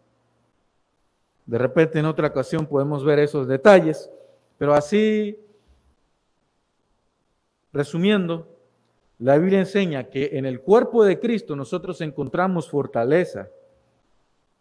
De 1.45 1.59
repente 1.59 1.99
en 1.99 2.05
otra 2.05 2.29
ocasión 2.29 2.65
podemos 2.65 3.05
ver 3.05 3.19
esos 3.19 3.47
detalles, 3.47 4.09
pero 4.57 4.73
así, 4.73 5.39
resumiendo, 7.71 8.47
la 9.19 9.37
Biblia 9.37 9.59
enseña 9.59 10.05
que 10.05 10.31
en 10.33 10.47
el 10.47 10.61
cuerpo 10.61 11.05
de 11.05 11.19
Cristo 11.19 11.55
nosotros 11.55 12.01
encontramos 12.01 12.67
fortaleza, 12.67 13.49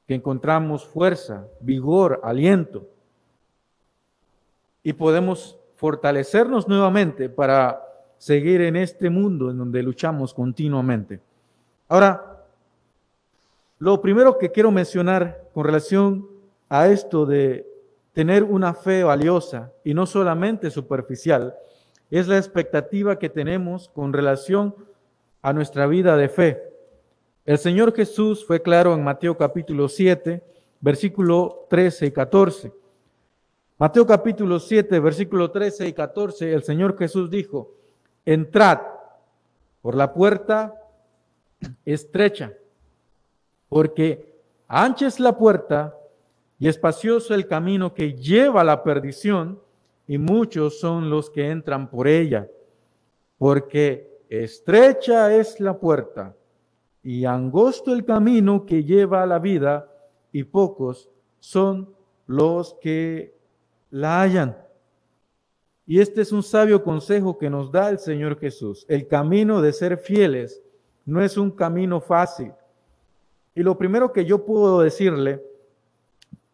que 0.09 0.15
encontramos 0.15 0.87
fuerza, 0.87 1.47
vigor, 1.61 2.21
aliento 2.25 2.89
y 4.83 4.95
podemos 4.95 5.59
fortalecernos 5.77 6.67
nuevamente 6.67 7.29
para 7.29 7.83
seguir 8.17 8.63
en 8.63 8.77
este 8.77 9.11
mundo 9.11 9.51
en 9.51 9.59
donde 9.59 9.83
luchamos 9.83 10.33
continuamente. 10.33 11.21
Ahora, 11.89 12.43
lo 13.79 14.01
primero 14.01 14.39
que 14.39 14.51
quiero 14.51 14.71
mencionar 14.71 15.51
con 15.53 15.67
relación 15.67 16.27
a 16.71 16.89
esto 16.89 17.27
de 17.27 17.67
tener 18.15 18.45
una 18.45 18.73
fe 18.73 19.05
valiosa 19.05 19.73
y 19.85 19.93
no 19.93 20.07
solamente 20.07 20.71
superficial, 20.71 21.55
es 22.11 22.27
la 22.27 22.39
expectativa 22.39 23.19
que 23.19 23.29
tenemos 23.29 23.91
con 23.91 24.15
relación 24.15 24.75
a 25.43 25.53
nuestra 25.53 25.87
vida 25.87 26.17
de 26.17 26.31
fe. 26.31 26.68
El 27.49 27.57
Señor 27.57 27.95
Jesús 27.95 28.45
fue 28.45 28.61
claro 28.61 28.93
en 28.93 29.03
Mateo 29.03 29.35
capítulo 29.35 29.89
7, 29.89 30.45
versículo 30.83 31.65
13 31.71 32.05
y 32.05 32.11
14. 32.11 32.73
Mateo 33.79 34.07
capítulo 34.07 34.61
7, 34.61 35.01
versículo 35.01 35.51
13 35.51 35.89
y 35.89 35.95
14, 35.95 36.53
el 36.53 36.63
Señor 36.63 36.99
Jesús 36.99 37.31
dijo, 37.31 37.73
entrad 38.27 38.81
por 39.81 39.95
la 39.95 40.13
puerta 40.13 40.75
estrecha, 41.87 42.53
porque 43.71 44.43
ancha 44.67 45.07
es 45.07 45.19
la 45.19 45.35
puerta 45.39 45.97
y 46.59 46.69
espacioso 46.69 47.33
el 47.33 47.47
camino 47.47 47.95
que 47.95 48.13
lleva 48.13 48.61
a 48.61 48.65
la 48.65 48.83
perdición, 48.83 49.59
y 50.07 50.19
muchos 50.19 50.81
son 50.81 51.09
los 51.09 51.31
que 51.31 51.49
entran 51.51 51.89
por 51.89 52.09
ella, 52.09 52.47
porque 53.39 54.21
estrecha 54.29 55.35
es 55.35 55.59
la 55.61 55.79
puerta 55.79 56.35
y 57.09 57.25
angosto 57.25 57.95
el 57.95 58.05
camino 58.05 58.67
que 58.67 58.85
lleva 58.85 59.23
a 59.23 59.27
la 59.27 59.39
vida, 59.39 59.91
y 60.31 60.45
pocos 60.45 61.09
son 61.41 61.89
los 62.27 62.75
que 62.83 63.35
la 63.89 64.21
hallan. 64.21 64.59
Y 65.87 66.01
este 66.01 66.21
es 66.21 66.33
un 66.33 66.43
sabio 66.43 66.85
consejo 66.85 67.39
que 67.39 67.49
nos 67.49 67.73
da 67.73 67.89
el 67.89 67.99
Señor 67.99 68.39
Jesús. 68.39 68.85
El 68.91 69.09
camino 69.09 69.63
de 69.63 69.73
ser 69.73 69.97
fieles 69.97 70.63
no 71.07 71.23
es 71.23 71.39
un 71.39 71.51
camino 71.51 72.03
fácil. 72.03 72.53
Y 73.55 73.63
lo 73.63 73.79
primero 73.79 74.13
que 74.13 74.27
yo 74.27 74.45
puedo 74.45 74.83
decirle 74.83 75.43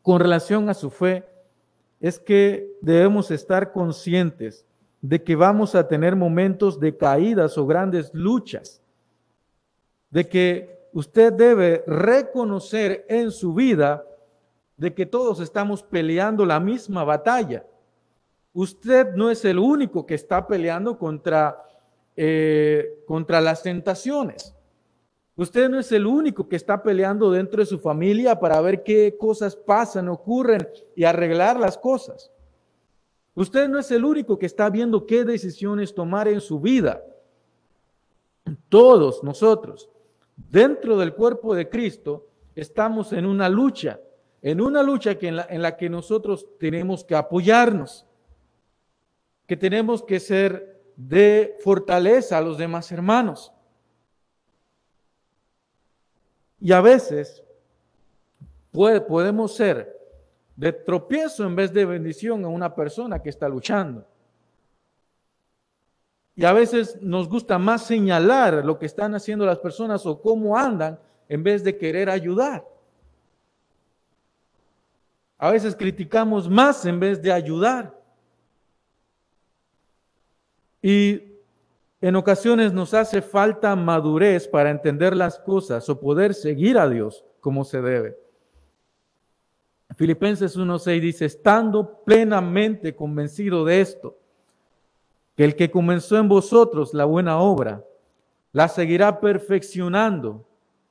con 0.03 0.21
relación 0.21 0.69
a 0.69 0.75
su 0.75 0.89
fe 0.89 1.25
es 1.99 2.21
que 2.21 2.79
debemos 2.81 3.33
estar 3.33 3.73
conscientes 3.73 4.65
de 5.03 5.21
que 5.21 5.35
vamos 5.35 5.75
a 5.75 5.89
tener 5.89 6.15
momentos 6.15 6.79
de 6.79 6.97
caídas 6.97 7.59
o 7.59 7.67
grandes 7.67 8.15
luchas 8.15 8.84
de 10.15 10.29
que 10.29 10.89
usted 10.93 11.33
debe 11.33 11.83
reconocer 11.89 13.05
en 13.09 13.33
su 13.33 13.53
vida 13.53 14.07
de 14.77 14.95
que 14.95 15.07
todos 15.07 15.41
estamos 15.41 15.83
peleando 15.83 16.47
la 16.47 16.61
misma 16.61 17.03
batalla. 17.03 17.67
Usted 18.53 19.13
no 19.15 19.29
es 19.29 19.45
el 19.45 19.59
único 19.59 20.07
que 20.07 20.15
está 20.15 20.47
peleando 20.47 20.97
contra, 20.97 21.61
eh, 22.15 23.03
contra 23.09 23.41
las 23.41 23.65
tentaciones. 23.65 24.55
Usted 25.35 25.69
no 25.69 25.81
es 25.81 25.91
el 25.91 26.07
único 26.07 26.49
que 26.49 26.55
está 26.55 26.81
peleando 26.81 27.33
dentro 27.33 27.59
de 27.59 27.67
su 27.67 27.81
familia 27.81 28.39
para 28.39 28.61
ver 28.61 28.85
qué 28.85 29.17
cosas 29.19 29.57
pasan, 29.57 30.09
ocurren 30.09 30.69
y 30.95 31.03
arreglar 31.03 31.59
las 31.59 31.77
cosas. 31.77 32.31
Usted 33.35 33.69
no 33.69 33.81
es 33.81 33.91
el 33.91 34.05
único 34.05 34.39
que 34.39 34.47
está 34.47 34.71
viendo 34.71 35.07
qué 35.07 35.25
decisiones 35.25 35.93
tomar 35.93 36.29
en 36.29 36.41
su 36.41 36.61
vida. 36.61 37.03
todos 38.69 39.25
nosotros, 39.25 39.91
dentro 40.37 40.97
del 40.99 41.15
cuerpo 41.15 41.55
de 41.55 41.69
Cristo, 41.69 42.29
estamos 42.55 43.13
en 43.13 43.27
una 43.27 43.49
lucha, 43.49 44.01
en 44.43 44.61
una 44.61 44.83
lucha 44.83 45.17
que 45.17 45.29
en, 45.29 45.37
la, 45.37 45.47
en 45.49 45.63
la 45.63 45.77
que 45.77 45.89
nosotros 45.89 46.47
tenemos 46.59 47.05
que 47.05 47.17
apoyarnos, 47.17 48.07
que 49.47 49.57
tenemos 49.57 50.03
que 50.03 50.21
ser 50.21 50.83
de 50.97 51.57
fortaleza 51.61 52.39
a 52.39 52.41
los 52.41 52.59
demás 52.59 52.91
hermanos. 52.93 53.53
Y 56.61 56.73
a 56.73 56.81
veces 56.81 57.45
podemos 58.73 59.55
ser 59.55 59.95
de 60.57 60.73
tropiezo 60.73 61.45
en 61.45 61.57
vez 61.57 61.73
de 61.73 61.85
bendición 61.85 62.45
a 62.45 62.49
una 62.49 62.75
persona 62.75 63.21
que 63.23 63.29
está 63.29 63.49
luchando. 63.49 64.07
Y 66.37 66.45
a 66.45 66.53
veces 66.53 66.99
nos 67.01 67.29
gusta 67.29 67.59
más 67.59 67.87
señalar 67.87 68.65
lo 68.65 68.79
que 68.79 68.87
están 68.87 69.15
haciendo 69.15 69.47
las 69.47 69.59
personas 69.59 70.05
o 70.05 70.21
cómo 70.21 70.57
andan 70.57 70.99
en 71.29 71.43
vez 71.43 71.63
de 71.63 71.77
querer 71.79 72.11
ayudar. 72.11 72.65
A 75.39 75.51
veces 75.51 75.77
criticamos 75.77 76.49
más 76.49 76.85
en 76.87 76.99
vez 76.99 77.23
de 77.23 77.31
ayudar. 77.31 77.95
Y 80.83 81.23
en 82.01 82.17
ocasiones 82.17 82.73
nos 82.73 82.95
hace 82.95 83.23
falta 83.23 83.75
madurez 83.77 84.49
para 84.49 84.71
entender 84.71 85.17
las 85.17 85.39
cosas 85.39 85.89
o 85.89 86.01
poder 86.01 86.35
seguir 86.35 86.79
a 86.79 86.89
Dios 86.89 87.25
como 87.41 87.65
se 87.65 87.81
debe. 87.81 88.19
Filipenses 89.97 90.59
1.6 90.59 91.01
dice, 91.01 91.25
estando 91.27 92.03
plenamente 92.05 92.97
convencido 92.97 93.65
de 93.65 93.81
esto, 93.81 94.19
que 95.37 95.45
el 95.45 95.57
que 95.57 95.71
comenzó 95.71 96.17
en 96.19 96.29
vosotros 96.29 96.95
la 96.95 97.05
buena 97.05 97.39
obra, 97.39 97.85
la 98.53 98.69
seguirá 98.69 99.21
perfeccionando 99.21 100.47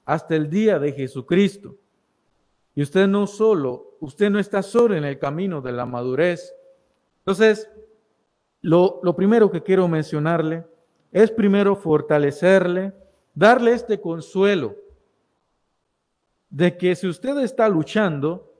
hasta 0.06 0.36
el 0.36 0.50
día 0.50 0.80
de 0.80 0.92
Jesucristo. 0.92 1.76
Y 2.76 2.82
usted 2.82 3.08
no 3.08 3.28
solo, 3.28 3.96
usted 4.00 4.30
no 4.30 4.40
está 4.40 4.62
solo 4.62 4.96
en 4.96 5.06
el 5.06 5.18
camino 5.18 5.62
de 5.62 5.72
la 5.72 5.86
madurez. 5.86 6.54
Entonces, 7.20 7.70
lo, 8.62 9.00
lo 9.04 9.16
primero 9.16 9.50
que 9.50 9.64
quiero 9.64 9.88
mencionarle 9.88 10.66
es 11.12 11.32
primero 11.32 11.76
fortalecerle, 11.76 12.94
darle 13.34 13.74
este 13.74 14.02
consuelo 14.02 14.76
de 16.50 16.78
que 16.78 16.96
si 16.96 17.08
usted 17.08 17.38
está 17.40 17.70
luchando, 17.70 18.54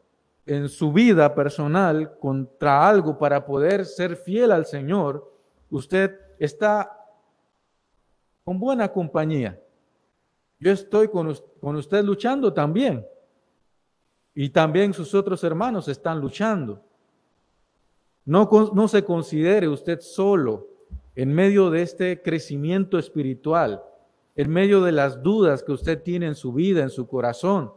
en 0.46 0.70
su 0.70 0.92
vida 0.92 1.34
personal 1.36 2.18
contra 2.20 2.88
algo 2.88 3.18
para 3.18 3.46
poder 3.46 3.86
ser 3.86 4.16
fiel 4.16 4.52
al 4.52 4.66
Señor, 4.66 5.33
usted 5.76 6.18
está 6.40 6.98
con 8.44 8.60
buena 8.60 8.92
compañía. 8.92 9.60
Yo 10.60 10.72
estoy 10.72 11.10
con, 11.10 11.28
usted 11.28 12.04
luchando 12.04 12.54
también. 12.54 13.06
Y 14.34 14.50
también 14.50 14.94
sus 14.94 15.14
otros 15.14 15.44
hermanos 15.44 15.88
están 15.88 16.20
luchando. 16.20 16.82
No, 18.26 18.50
no 18.74 18.88
se 18.88 19.04
considere 19.04 19.68
usted 19.68 20.00
solo 20.00 20.68
en 21.16 21.34
medio 21.34 21.70
de 21.70 21.82
este 21.82 22.22
crecimiento 22.22 22.98
espiritual, 22.98 23.84
en 24.36 24.50
medio 24.50 24.82
de 24.82 24.92
las 24.92 25.22
dudas 25.22 25.62
que 25.62 25.74
usted 25.74 26.02
tiene 26.02 26.28
en 26.28 26.36
su 26.36 26.54
vida, 26.54 26.82
en 26.82 26.90
su 26.90 27.08
corazón 27.08 27.72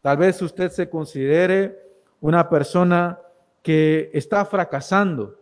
Tal 0.00 0.16
vez 0.16 0.40
usted 0.40 0.70
se 0.70 0.88
considere 0.88 1.78
una 2.20 2.48
persona 2.48 3.20
que 3.62 4.10
está 4.14 4.44
fracasando. 4.44 5.38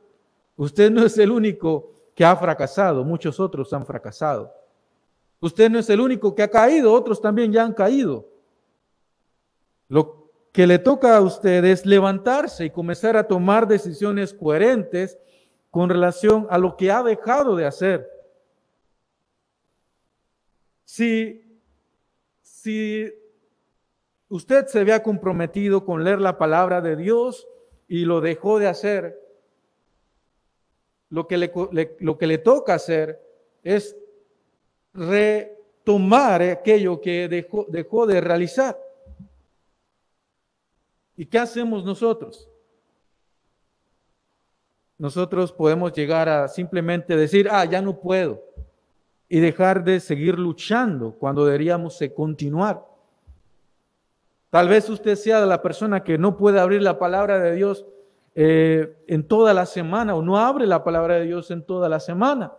Usted 0.58 0.90
no 0.90 1.06
es 1.06 1.16
el 1.16 1.30
único 1.30 1.90
que 2.14 2.22
ha 2.22 2.36
fracasado, 2.36 3.02
muchos 3.02 3.40
otros 3.40 3.72
han 3.72 3.86
fracasado. 3.86 4.52
Usted 5.40 5.70
no 5.70 5.78
es 5.78 5.88
el 5.88 6.00
único 6.00 6.34
que 6.34 6.42
ha 6.42 6.50
caído, 6.50 6.92
otros 6.92 7.22
también 7.22 7.50
ya 7.50 7.64
han 7.64 7.72
caído. 7.72 8.28
Lo 9.88 10.28
que 10.52 10.66
le 10.66 10.78
toca 10.78 11.16
a 11.16 11.22
usted 11.22 11.64
es 11.64 11.86
levantarse 11.86 12.66
y 12.66 12.70
comenzar 12.70 13.16
a 13.16 13.26
tomar 13.26 13.66
decisiones 13.66 14.34
coherentes 14.34 15.16
con 15.70 15.88
relación 15.88 16.46
a 16.50 16.58
lo 16.58 16.76
que 16.76 16.90
ha 16.90 17.02
dejado 17.02 17.56
de 17.56 17.64
hacer. 17.64 18.06
Si, 20.84 21.42
si 22.42 23.10
Usted 24.30 24.66
se 24.66 24.80
había 24.80 25.02
comprometido 25.02 25.86
con 25.86 26.04
leer 26.04 26.20
la 26.20 26.36
palabra 26.36 26.82
de 26.82 26.96
Dios 26.96 27.48
y 27.86 28.04
lo 28.04 28.20
dejó 28.20 28.58
de 28.58 28.68
hacer. 28.68 29.18
Lo 31.10 31.26
que 31.26 31.38
le, 31.38 31.52
lo 32.00 32.18
que 32.18 32.26
le 32.26 32.38
toca 32.38 32.74
hacer 32.74 33.20
es 33.62 33.96
retomar 34.92 36.42
aquello 36.42 37.00
que 37.00 37.28
dejó, 37.28 37.66
dejó 37.68 38.06
de 38.06 38.20
realizar. 38.20 38.78
¿Y 41.16 41.26
qué 41.26 41.38
hacemos 41.38 41.84
nosotros? 41.84 42.48
Nosotros 44.98 45.52
podemos 45.52 45.92
llegar 45.92 46.28
a 46.28 46.48
simplemente 46.48 47.16
decir, 47.16 47.48
ah, 47.50 47.64
ya 47.64 47.80
no 47.80 48.00
puedo, 48.00 48.42
y 49.28 49.40
dejar 49.40 49.84
de 49.84 50.00
seguir 50.00 50.38
luchando 50.38 51.12
cuando 51.12 51.44
deberíamos 51.44 51.98
continuar. 52.14 52.84
Tal 54.50 54.68
vez 54.68 54.88
usted 54.88 55.14
sea 55.16 55.44
la 55.44 55.60
persona 55.62 56.02
que 56.02 56.18
no 56.18 56.36
puede 56.36 56.58
abrir 56.58 56.82
la 56.82 56.98
palabra 56.98 57.38
de 57.38 57.54
Dios 57.54 57.86
eh, 58.40 59.02
en 59.08 59.26
toda 59.26 59.52
la 59.52 59.66
semana 59.66 60.14
o 60.14 60.22
no 60.22 60.38
abre 60.38 60.64
la 60.64 60.84
palabra 60.84 61.16
de 61.16 61.24
Dios 61.24 61.50
en 61.50 61.66
toda 61.66 61.88
la 61.88 61.98
semana. 61.98 62.52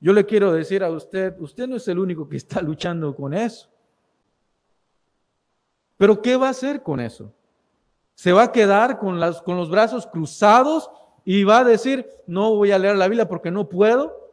Yo 0.00 0.14
le 0.14 0.24
quiero 0.24 0.52
decir 0.52 0.82
a 0.82 0.88
usted, 0.90 1.38
usted 1.38 1.68
no 1.68 1.76
es 1.76 1.86
el 1.88 1.98
único 1.98 2.26
que 2.26 2.38
está 2.38 2.62
luchando 2.62 3.14
con 3.14 3.34
eso. 3.34 3.68
Pero 5.98 6.22
¿qué 6.22 6.34
va 6.36 6.46
a 6.46 6.50
hacer 6.50 6.82
con 6.82 6.98
eso? 6.98 7.34
¿Se 8.14 8.32
va 8.32 8.44
a 8.44 8.52
quedar 8.52 8.98
con, 8.98 9.20
con 9.44 9.58
los 9.58 9.68
brazos 9.68 10.06
cruzados 10.06 10.90
y 11.26 11.44
va 11.44 11.58
a 11.58 11.64
decir, 11.64 12.08
no 12.26 12.54
voy 12.54 12.72
a 12.72 12.78
leer 12.78 12.96
la 12.96 13.06
Biblia 13.06 13.28
porque 13.28 13.50
no 13.50 13.68
puedo? 13.68 14.32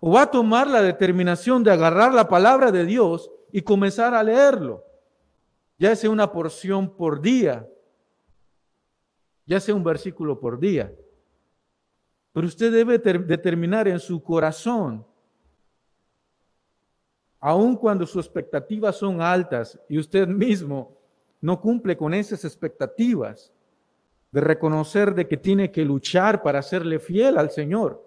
¿O 0.00 0.12
va 0.12 0.22
a 0.22 0.30
tomar 0.30 0.68
la 0.68 0.80
determinación 0.80 1.62
de 1.62 1.70
agarrar 1.70 2.14
la 2.14 2.28
palabra 2.28 2.72
de 2.72 2.86
Dios 2.86 3.30
y 3.52 3.60
comenzar 3.60 4.14
a 4.14 4.22
leerlo. 4.22 4.84
Ya 5.78 5.94
sea 5.94 6.08
una 6.08 6.32
porción 6.32 6.96
por 6.96 7.20
día, 7.20 7.68
ya 9.46 9.60
sea 9.60 9.74
un 9.74 9.84
versículo 9.84 10.38
por 10.38 10.58
día. 10.58 10.92
Pero 12.32 12.46
usted 12.46 12.72
debe 12.72 12.98
determinar 12.98 13.86
en 13.86 14.00
su 14.00 14.22
corazón, 14.22 15.06
aun 17.38 17.76
cuando 17.76 18.06
sus 18.06 18.24
expectativas 18.24 18.96
son 18.96 19.20
altas 19.20 19.78
y 19.88 19.98
usted 19.98 20.26
mismo 20.26 20.96
no 21.40 21.60
cumple 21.60 21.96
con 21.96 22.14
esas 22.14 22.44
expectativas, 22.44 23.52
de 24.32 24.40
reconocer 24.40 25.14
de 25.14 25.28
que 25.28 25.36
tiene 25.36 25.70
que 25.70 25.84
luchar 25.84 26.42
para 26.42 26.60
serle 26.60 26.98
fiel 26.98 27.38
al 27.38 27.50
Señor. 27.50 28.04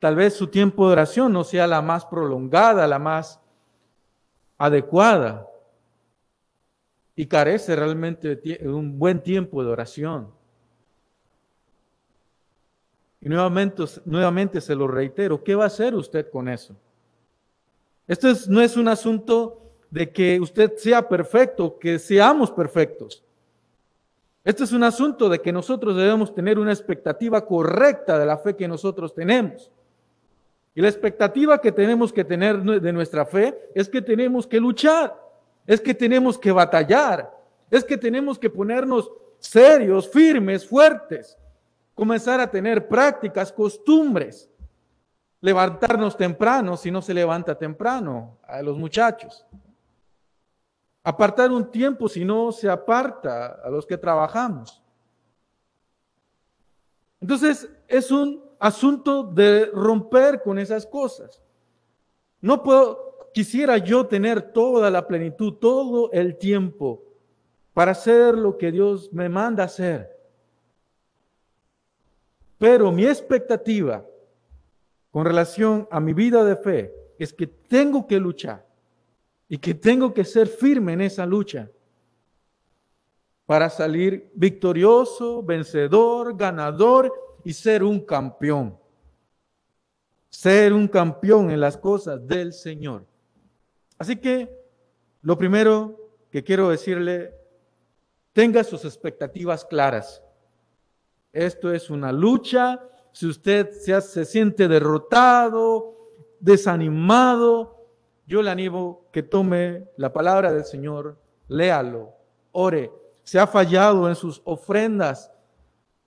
Tal 0.00 0.16
vez 0.16 0.34
su 0.34 0.48
tiempo 0.48 0.86
de 0.86 0.94
oración 0.94 1.32
no 1.32 1.44
sea 1.44 1.68
la 1.68 1.80
más 1.80 2.04
prolongada, 2.04 2.88
la 2.88 2.98
más 2.98 3.40
adecuada 4.58 5.46
y 7.16 7.26
carece 7.26 7.76
realmente 7.76 8.36
de 8.36 8.68
un 8.68 8.98
buen 8.98 9.22
tiempo 9.22 9.62
de 9.62 9.70
oración. 9.70 10.28
Y 13.20 13.28
nuevamente, 13.28 13.84
nuevamente 14.04 14.60
se 14.60 14.74
lo 14.74 14.86
reitero, 14.86 15.42
¿qué 15.42 15.54
va 15.54 15.64
a 15.64 15.68
hacer 15.68 15.94
usted 15.94 16.28
con 16.30 16.48
eso? 16.48 16.76
Esto 18.06 18.28
no 18.48 18.60
es 18.60 18.76
un 18.76 18.88
asunto 18.88 19.62
de 19.90 20.10
que 20.10 20.40
usted 20.40 20.76
sea 20.76 21.08
perfecto, 21.08 21.78
que 21.78 21.98
seamos 21.98 22.50
perfectos. 22.50 23.24
Esto 24.44 24.64
es 24.64 24.72
un 24.72 24.82
asunto 24.82 25.30
de 25.30 25.40
que 25.40 25.52
nosotros 25.52 25.96
debemos 25.96 26.34
tener 26.34 26.58
una 26.58 26.72
expectativa 26.72 27.46
correcta 27.46 28.18
de 28.18 28.26
la 28.26 28.36
fe 28.36 28.54
que 28.54 28.68
nosotros 28.68 29.14
tenemos. 29.14 29.70
Y 30.74 30.82
la 30.82 30.88
expectativa 30.88 31.60
que 31.60 31.72
tenemos 31.72 32.12
que 32.12 32.24
tener 32.24 32.60
de 32.60 32.92
nuestra 32.92 33.24
fe 33.24 33.56
es 33.74 33.88
que 33.88 34.02
tenemos 34.02 34.46
que 34.46 34.60
luchar, 34.60 35.16
es 35.66 35.80
que 35.80 35.94
tenemos 35.94 36.38
que 36.38 36.52
batallar, 36.52 37.34
es 37.70 37.84
que 37.84 37.96
tenemos 37.96 38.38
que 38.38 38.50
ponernos 38.50 39.10
serios, 39.38 40.08
firmes, 40.08 40.66
fuertes, 40.66 41.38
comenzar 41.94 42.40
a 42.40 42.50
tener 42.50 42.88
prácticas, 42.88 43.52
costumbres, 43.52 44.50
levantarnos 45.40 46.16
temprano 46.16 46.76
si 46.76 46.90
no 46.90 47.02
se 47.02 47.14
levanta 47.14 47.56
temprano 47.56 48.38
a 48.46 48.62
los 48.62 48.78
muchachos, 48.78 49.44
apartar 51.02 51.52
un 51.52 51.70
tiempo 51.70 52.08
si 52.08 52.24
no 52.24 52.50
se 52.50 52.68
aparta 52.68 53.60
a 53.62 53.68
los 53.68 53.86
que 53.86 53.98
trabajamos. 53.98 54.82
Entonces 57.20 57.70
es 57.88 58.10
un 58.10 58.42
asunto 58.58 59.22
de 59.22 59.66
romper 59.66 60.42
con 60.42 60.58
esas 60.58 60.86
cosas. 60.86 61.42
No 62.40 62.62
puedo, 62.62 63.13
quisiera 63.34 63.78
yo 63.78 64.06
tener 64.06 64.52
toda 64.52 64.90
la 64.90 65.06
plenitud, 65.06 65.54
todo 65.54 66.10
el 66.12 66.38
tiempo 66.38 67.02
para 67.74 67.90
hacer 67.90 68.34
lo 68.36 68.56
que 68.56 68.70
Dios 68.70 69.12
me 69.12 69.28
manda 69.28 69.64
hacer. 69.64 70.08
Pero 72.56 72.92
mi 72.92 73.04
expectativa 73.04 74.06
con 75.10 75.26
relación 75.26 75.88
a 75.90 75.98
mi 75.98 76.14
vida 76.14 76.44
de 76.44 76.56
fe 76.56 76.94
es 77.18 77.32
que 77.32 77.48
tengo 77.48 78.06
que 78.06 78.20
luchar 78.20 78.64
y 79.48 79.58
que 79.58 79.74
tengo 79.74 80.14
que 80.14 80.24
ser 80.24 80.46
firme 80.46 80.92
en 80.92 81.00
esa 81.00 81.26
lucha 81.26 81.68
para 83.46 83.68
salir 83.68 84.30
victorioso, 84.34 85.42
vencedor, 85.42 86.36
ganador 86.36 87.12
y 87.42 87.52
ser 87.52 87.82
un 87.82 88.00
campeón. 88.00 88.78
Ser 90.30 90.72
un 90.72 90.86
campeón 90.86 91.50
en 91.50 91.60
las 91.60 91.76
cosas 91.76 92.24
del 92.26 92.52
Señor. 92.52 93.04
Así 93.98 94.16
que 94.16 94.64
lo 95.22 95.38
primero 95.38 96.04
que 96.30 96.42
quiero 96.42 96.68
decirle, 96.68 97.34
tenga 98.32 98.64
sus 98.64 98.84
expectativas 98.84 99.64
claras. 99.64 100.22
Esto 101.32 101.72
es 101.72 101.90
una 101.90 102.12
lucha. 102.12 102.80
Si 103.12 103.26
usted 103.26 103.70
se, 103.70 104.00
se 104.00 104.24
siente 104.24 104.68
derrotado, 104.68 106.10
desanimado, 106.40 107.86
yo 108.26 108.42
le 108.42 108.50
animo 108.50 109.06
que 109.12 109.22
tome 109.22 109.88
la 109.96 110.12
palabra 110.12 110.52
del 110.52 110.64
Señor, 110.64 111.16
léalo, 111.48 112.12
ore. 112.52 112.90
Se 113.22 113.38
ha 113.38 113.46
fallado 113.46 114.08
en 114.08 114.14
sus 114.14 114.42
ofrendas, 114.44 115.30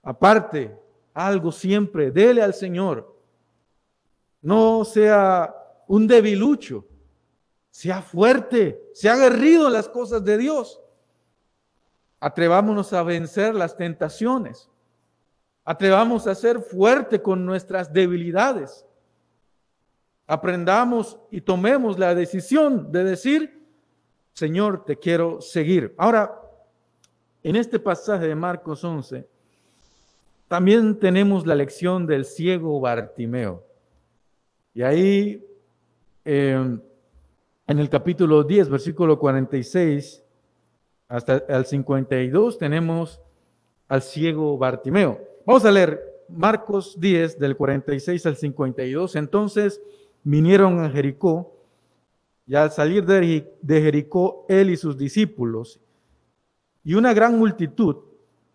aparte, 0.02 0.76
algo 1.14 1.50
siempre, 1.50 2.10
dele 2.10 2.42
al 2.42 2.54
Señor. 2.54 3.16
No 4.40 4.84
sea 4.84 5.54
un 5.88 6.06
debilucho, 6.06 6.84
sea 7.78 8.02
fuerte, 8.02 8.90
sea 8.92 9.12
aguerrido 9.12 9.68
en 9.68 9.72
las 9.72 9.88
cosas 9.88 10.24
de 10.24 10.36
Dios. 10.36 10.80
Atrevámonos 12.18 12.92
a 12.92 13.04
vencer 13.04 13.54
las 13.54 13.76
tentaciones. 13.76 14.68
Atrevamos 15.64 16.26
a 16.26 16.34
ser 16.34 16.58
fuerte 16.58 17.22
con 17.22 17.46
nuestras 17.46 17.92
debilidades. 17.92 18.84
Aprendamos 20.26 21.20
y 21.30 21.40
tomemos 21.40 22.00
la 22.00 22.16
decisión 22.16 22.90
de 22.90 23.04
decir, 23.04 23.64
Señor, 24.32 24.84
te 24.84 24.98
quiero 24.98 25.40
seguir. 25.40 25.94
Ahora, 25.98 26.36
en 27.44 27.54
este 27.54 27.78
pasaje 27.78 28.26
de 28.26 28.34
Marcos 28.34 28.82
11, 28.82 29.24
también 30.48 30.98
tenemos 30.98 31.46
la 31.46 31.54
lección 31.54 32.08
del 32.08 32.24
ciego 32.24 32.80
Bartimeo. 32.80 33.64
Y 34.74 34.82
ahí, 34.82 35.46
em, 36.24 36.80
en 37.68 37.78
el 37.78 37.90
capítulo 37.90 38.42
10, 38.44 38.70
versículo 38.70 39.18
46 39.18 40.24
hasta 41.06 41.36
el 41.48 41.66
52, 41.66 42.58
tenemos 42.58 43.20
al 43.88 44.00
ciego 44.00 44.56
Bartimeo. 44.56 45.20
Vamos 45.44 45.66
a 45.66 45.70
leer 45.70 46.24
Marcos 46.30 46.98
10, 46.98 47.38
del 47.38 47.56
46 47.56 48.24
al 48.24 48.36
52. 48.36 49.16
Entonces 49.16 49.82
vinieron 50.24 50.80
a 50.80 50.88
Jericó, 50.88 51.54
y 52.46 52.54
al 52.54 52.70
salir 52.70 53.04
de 53.04 53.46
Jericó, 53.66 54.46
él 54.48 54.70
y 54.70 54.78
sus 54.78 54.96
discípulos, 54.96 55.78
y 56.82 56.94
una 56.94 57.12
gran 57.12 57.38
multitud, 57.38 57.96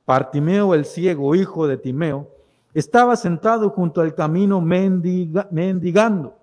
Partimeo 0.06 0.73
el 0.73 0.86
ciego, 0.86 1.36
hijo 1.36 1.67
de 1.67 1.78
Timeo, 1.78 2.30
estaba 2.73 3.15
sentado 3.15 3.69
junto 3.69 4.02
al 4.02 4.15
camino 4.15 4.60
mendigando. 4.60 6.42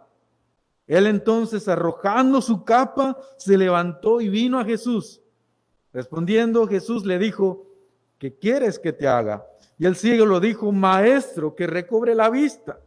Él 0.91 1.07
entonces, 1.07 1.69
arrojando 1.69 2.41
su 2.41 2.65
capa, 2.65 3.17
se 3.37 3.57
levantó 3.57 4.19
y 4.19 4.27
vino 4.27 4.59
a 4.59 4.65
Jesús. 4.65 5.21
Respondiendo, 5.93 6.67
Jesús 6.67 7.05
le 7.05 7.17
dijo, 7.17 7.65
¿qué 8.17 8.33
quieres 8.33 8.77
que 8.77 8.91
te 8.91 9.07
haga? 9.07 9.47
Y 9.79 9.85
el 9.85 9.95
ciego 9.95 10.25
lo 10.25 10.41
dijo, 10.41 10.69
maestro, 10.73 11.55
que 11.55 11.65
recobre 11.65 12.13
la 12.13 12.29
vista. 12.29 12.81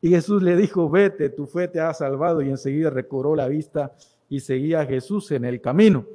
Y 0.00 0.08
Jesús 0.08 0.42
le 0.42 0.56
dijo, 0.56 0.88
vete, 0.88 1.28
tu 1.28 1.46
fe 1.46 1.68
te 1.68 1.78
ha 1.78 1.92
salvado. 1.92 2.40
Y 2.40 2.48
enseguida 2.48 2.88
recobró 2.88 3.36
la 3.36 3.48
vista 3.48 3.92
y 4.30 4.40
seguía 4.40 4.80
a 4.80 4.86
Jesús 4.86 5.30
en 5.30 5.44
el 5.44 5.60
camino. 5.60 6.06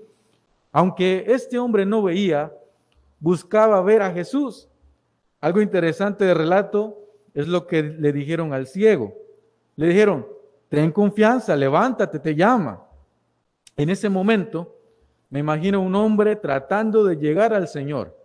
Aunque 0.71 1.23
este 1.27 1.59
hombre 1.59 1.85
no 1.85 2.01
veía, 2.01 2.51
buscaba 3.19 3.79
ver 3.83 4.01
a 4.01 4.11
Jesús. 4.11 4.69
Algo 5.39 5.61
interesante 5.61 6.25
de 6.25 6.33
relato 6.33 6.97
es 7.35 7.47
lo 7.47 7.67
que 7.67 7.83
le 7.83 8.11
dijeron 8.11 8.53
al 8.53 8.65
ciego. 8.65 9.13
Le 9.75 9.89
dijeron, 9.89 10.25
ten 10.69 10.91
confianza, 10.91 11.55
levántate, 11.55 12.19
te 12.19 12.35
llama. 12.35 12.83
En 13.75 13.89
ese 13.89 14.09
momento, 14.09 14.75
me 15.29 15.39
imagino 15.39 15.81
un 15.81 15.95
hombre 15.95 16.35
tratando 16.35 17.03
de 17.03 17.15
llegar 17.15 17.53
al 17.53 17.67
Señor, 17.67 18.17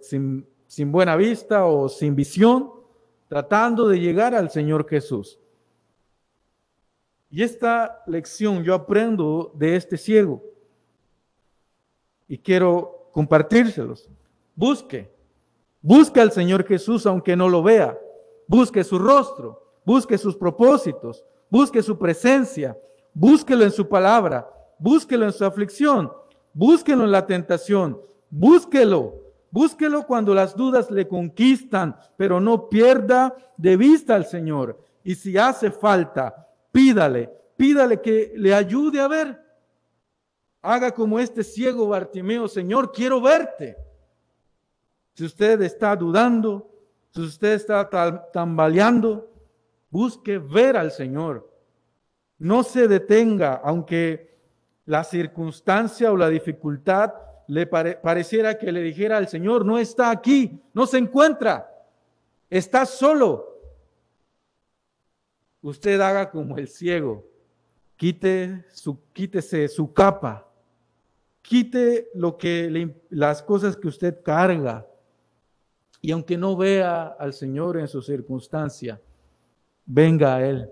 sin, 0.00 0.46
sin 0.66 0.90
buena 0.90 1.16
vista 1.16 1.66
o 1.66 1.88
sin 1.88 2.16
visión, 2.16 2.70
tratando 3.28 3.88
de 3.88 4.00
llegar 4.00 4.34
al 4.34 4.50
Señor 4.50 4.88
Jesús. 4.88 5.38
Y 7.30 7.42
esta 7.42 8.02
lección 8.06 8.62
yo 8.62 8.74
aprendo 8.74 9.52
de 9.54 9.76
este 9.76 9.96
ciego 9.96 10.42
y 12.28 12.38
quiero 12.38 13.08
compartírselos. 13.12 14.08
Busque, 14.54 15.12
busque 15.82 16.20
al 16.20 16.30
Señor 16.30 16.64
Jesús 16.64 17.06
aunque 17.06 17.36
no 17.36 17.48
lo 17.48 17.62
vea. 17.62 17.98
Busque 18.46 18.84
su 18.84 18.98
rostro, 18.98 19.63
busque 19.84 20.18
sus 20.18 20.36
propósitos, 20.36 21.24
busque 21.50 21.82
su 21.82 21.98
presencia, 21.98 22.76
búsquelo 23.12 23.64
en 23.64 23.70
su 23.70 23.88
palabra, 23.88 24.48
búsquelo 24.78 25.24
en 25.24 25.32
su 25.32 25.44
aflicción, 25.44 26.12
búsquelo 26.52 27.04
en 27.04 27.12
la 27.12 27.26
tentación, 27.26 28.00
búsquelo, 28.30 29.14
búsquelo 29.50 30.06
cuando 30.06 30.34
las 30.34 30.56
dudas 30.56 30.90
le 30.90 31.06
conquistan, 31.06 31.96
pero 32.16 32.40
no 32.40 32.68
pierda 32.68 33.36
de 33.56 33.76
vista 33.76 34.14
al 34.14 34.26
Señor. 34.26 34.80
Y 35.04 35.14
si 35.14 35.36
hace 35.36 35.70
falta, 35.70 36.48
pídale, 36.72 37.30
pídale 37.56 38.00
que 38.00 38.32
le 38.36 38.54
ayude 38.54 39.00
a 39.00 39.08
ver. 39.08 39.40
Haga 40.62 40.92
como 40.92 41.18
este 41.18 41.44
ciego 41.44 41.88
Bartimeo, 41.88 42.48
Señor, 42.48 42.90
quiero 42.90 43.20
verte. 43.20 43.76
Si 45.12 45.24
usted 45.24 45.60
está 45.62 45.94
dudando, 45.94 46.70
si 47.10 47.20
usted 47.20 47.52
está 47.52 47.88
tambaleando, 48.32 49.30
busque 49.94 50.38
ver 50.38 50.76
al 50.76 50.90
Señor. 50.90 51.48
No 52.36 52.64
se 52.64 52.88
detenga, 52.88 53.60
aunque 53.62 54.36
la 54.86 55.04
circunstancia 55.04 56.10
o 56.10 56.16
la 56.16 56.28
dificultad 56.28 57.14
le 57.46 57.64
pareciera 57.68 58.58
que 58.58 58.72
le 58.72 58.82
dijera 58.82 59.18
al 59.18 59.28
Señor, 59.28 59.64
no 59.64 59.78
está 59.78 60.10
aquí, 60.10 60.60
no 60.72 60.84
se 60.84 60.98
encuentra, 60.98 61.70
está 62.50 62.84
solo. 62.86 63.56
Usted 65.62 66.00
haga 66.00 66.28
como 66.28 66.58
el 66.58 66.66
ciego, 66.66 67.24
quite 67.96 68.64
su, 68.72 68.98
quítese 69.12 69.68
su 69.68 69.92
capa 69.92 70.50
Quite 71.40 72.08
lo 72.14 72.36
que 72.38 72.96
las 73.10 73.42
cosas 73.42 73.76
que 73.76 73.86
usted 73.86 74.22
carga. 74.24 74.88
Y 76.00 76.10
aunque 76.10 76.38
no 76.38 76.56
vea 76.56 77.06
al 77.06 77.34
Señor 77.34 77.78
en 77.78 77.86
su 77.86 78.00
circunstancia, 78.00 78.98
venga 79.86 80.36
a 80.36 80.46
Él. 80.46 80.70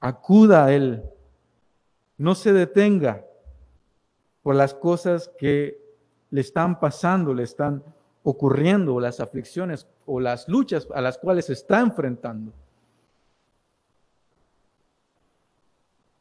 Acuda 0.00 0.66
a 0.66 0.72
Él. 0.72 1.02
No 2.18 2.34
se 2.34 2.52
detenga 2.52 3.24
por 4.42 4.54
las 4.54 4.74
cosas 4.74 5.30
que 5.38 5.80
le 6.30 6.40
están 6.40 6.78
pasando, 6.80 7.34
le 7.34 7.42
están 7.42 7.82
ocurriendo, 8.22 9.00
las 9.00 9.20
aflicciones 9.20 9.86
o 10.06 10.20
las 10.20 10.48
luchas 10.48 10.86
a 10.94 11.00
las 11.00 11.18
cuales 11.18 11.46
se 11.46 11.54
está 11.54 11.80
enfrentando. 11.80 12.52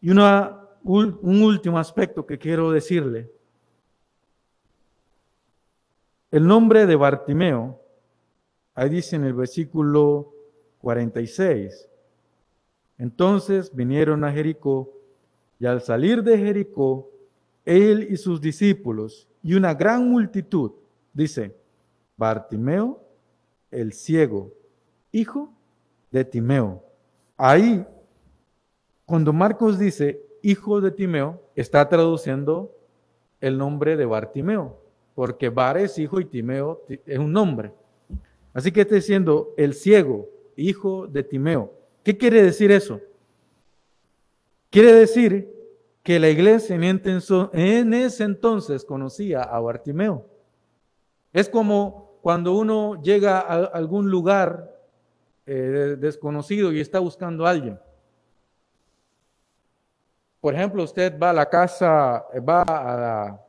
Y 0.02 0.10
una, 0.10 0.68
un 0.84 1.44
último 1.44 1.78
aspecto 1.78 2.26
que 2.26 2.38
quiero 2.40 2.72
decirle 2.72 3.30
el 6.32 6.46
nombre 6.46 6.86
de 6.86 6.96
Bartimeo, 6.96 7.82
ahí 8.76 8.90
dice 8.90 9.16
en 9.16 9.26
el 9.26 9.34
versículo 9.34 10.34
46, 10.80 11.88
entonces 12.98 13.74
vinieron 13.74 14.24
a 14.24 14.32
Jericó 14.32 14.94
y 15.60 15.66
al 15.66 15.82
salir 15.82 16.24
de 16.24 16.38
Jericó, 16.38 17.10
él 17.66 18.08
y 18.10 18.18
sus 18.18 18.42
discípulos 18.42 19.28
y 19.44 19.54
una 19.54 19.74
gran 19.74 20.10
multitud, 20.10 20.72
dice, 21.14 21.56
Bartimeo 22.18 23.02
el 23.72 23.94
ciego, 23.94 24.52
hijo 25.12 25.54
de 26.12 26.26
Timeo. 26.26 26.84
Ahí, 27.38 27.86
cuando 29.06 29.32
Marcos 29.34 29.80
dice 29.80 30.22
hijo 30.42 30.82
de 30.82 30.92
Timeo, 30.92 31.42
está 31.56 31.88
traduciendo 31.88 32.76
el 33.42 33.58
nombre 33.58 33.96
de 33.96 34.06
Bartimeo, 34.06 34.82
porque 35.16 35.50
Bar 35.50 35.78
es 35.78 35.98
hijo 35.98 36.20
y 36.20 36.26
Timeo 36.26 36.84
es 36.88 37.20
un 37.20 37.32
nombre. 37.32 37.74
Así 38.54 38.72
que 38.72 38.82
está 38.82 38.96
diciendo 38.96 39.54
el 39.58 39.74
ciego, 39.74 40.28
hijo 40.60 41.08
de 41.08 41.24
Timeo. 41.24 41.74
¿Qué 42.04 42.18
quiere 42.18 42.44
decir 42.44 42.72
eso? 42.72 43.00
Quiere 44.70 44.94
decir 44.94 45.54
que 46.04 46.20
la 46.20 46.30
iglesia 46.30 46.76
en 46.76 47.94
ese 47.94 48.24
entonces 48.24 48.86
conocía 48.86 49.44
a 49.44 49.60
Bartimeo. 49.60 50.26
Es 51.34 51.50
como 51.50 52.20
cuando 52.22 52.54
uno 52.54 53.02
llega 53.02 53.40
a 53.40 53.66
algún 53.66 54.10
lugar 54.10 54.76
eh, 55.46 55.96
desconocido 56.00 56.72
y 56.72 56.80
está 56.80 57.00
buscando 57.00 57.46
a 57.46 57.52
alguien. 57.52 57.80
Por 60.42 60.54
ejemplo, 60.54 60.84
usted 60.84 61.20
va 61.20 61.32
a 61.32 61.34
la 61.34 61.50
casa, 61.50 62.26
va 62.48 62.64
a 62.68 63.40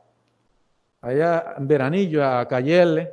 allá 1.01 1.55
en 1.57 1.67
Veranillo, 1.67 2.23
a 2.23 2.47
Cayelle, 2.47 3.11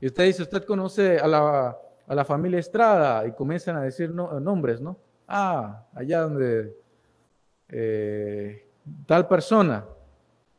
y 0.00 0.06
usted 0.06 0.24
dice, 0.24 0.42
usted 0.42 0.64
conoce 0.64 1.18
a 1.18 1.26
la, 1.26 1.78
a 2.06 2.14
la 2.14 2.24
familia 2.24 2.58
Estrada, 2.58 3.26
y 3.26 3.32
comienzan 3.32 3.76
a 3.76 3.82
decir 3.82 4.10
nombres, 4.10 4.80
¿no? 4.80 4.96
Ah, 5.26 5.86
allá 5.94 6.20
donde 6.20 6.76
eh, 7.68 8.66
tal 9.06 9.26
persona, 9.26 9.84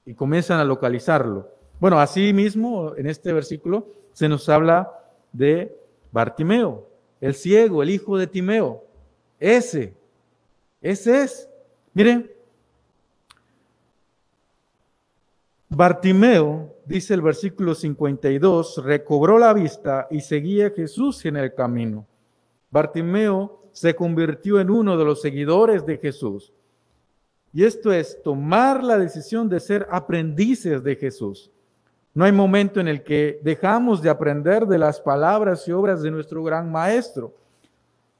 y 0.05 0.13
comienzan 0.13 0.59
a 0.59 0.63
localizarlo. 0.63 1.49
Bueno, 1.79 1.99
así 1.99 2.33
mismo, 2.33 2.95
en 2.95 3.07
este 3.07 3.33
versículo, 3.33 3.87
se 4.13 4.29
nos 4.29 4.47
habla 4.49 4.91
de 5.33 5.75
Bartimeo, 6.11 6.87
el 7.19 7.33
ciego, 7.33 7.83
el 7.83 7.89
hijo 7.89 8.17
de 8.17 8.27
Timeo. 8.27 8.83
Ese, 9.39 9.93
ese 10.81 11.23
es. 11.23 11.49
Miren, 11.93 12.31
Bartimeo, 15.69 16.74
dice 16.85 17.13
el 17.13 17.21
versículo 17.21 17.75
52, 17.75 18.83
recobró 18.83 19.37
la 19.37 19.53
vista 19.53 20.07
y 20.09 20.21
seguía 20.21 20.67
a 20.67 20.71
Jesús 20.71 21.25
en 21.25 21.37
el 21.37 21.53
camino. 21.53 22.05
Bartimeo 22.71 23.69
se 23.71 23.95
convirtió 23.95 24.59
en 24.59 24.69
uno 24.69 24.97
de 24.97 25.05
los 25.05 25.21
seguidores 25.21 25.85
de 25.85 25.97
Jesús. 25.97 26.53
Y 27.53 27.63
esto 27.63 27.91
es 27.91 28.21
tomar 28.21 28.83
la 28.83 28.97
decisión 28.97 29.47
de 29.49 29.59
ser 29.59 29.87
aprendices 29.89 30.83
de 30.83 30.95
Jesús. 30.95 31.51
No 32.13 32.23
hay 32.25 32.31
momento 32.31 32.79
en 32.79 32.87
el 32.87 33.03
que 33.03 33.39
dejamos 33.43 34.01
de 34.01 34.09
aprender 34.09 34.65
de 34.65 34.77
las 34.77 35.01
palabras 35.01 35.67
y 35.67 35.71
obras 35.71 36.01
de 36.01 36.11
nuestro 36.11 36.43
gran 36.43 36.71
maestro. 36.71 37.33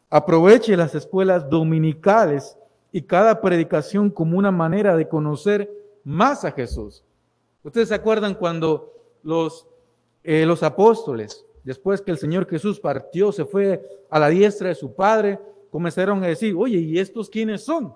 Aproveche 0.10 0.76
las 0.76 0.96
escuelas 0.96 1.50
dominicales 1.50 2.58
y 2.92 3.02
cada 3.02 3.42
predicación 3.42 4.10
como 4.10 4.38
una 4.38 4.52
manera 4.52 4.96
de 4.96 5.08
conocer 5.08 5.70
más 6.04 6.46
a 6.46 6.52
Jesús. 6.52 7.04
Ustedes 7.66 7.90
se 7.90 7.96
acuerdan 7.96 8.36
cuando 8.36 8.94
los, 9.24 9.68
eh, 10.24 10.46
los 10.46 10.62
apóstoles, 10.62 11.44
después 11.64 12.00
que 12.00 12.12
el 12.12 12.20
Señor 12.20 12.48
Jesús 12.48 12.80
partió, 12.80 13.32
se 13.32 13.44
fue 13.44 14.06
a 14.08 14.20
la 14.20 14.30
diestra 14.30 14.70
de 14.70 14.76
su 14.76 14.94
Padre, 14.94 15.40
comenzaron 15.72 16.24
a 16.24 16.28
decir, 16.28 16.54
oye, 16.56 16.78
¿y 16.78 17.00
estos 17.00 17.28
quiénes 17.28 17.66
son? 17.66 17.92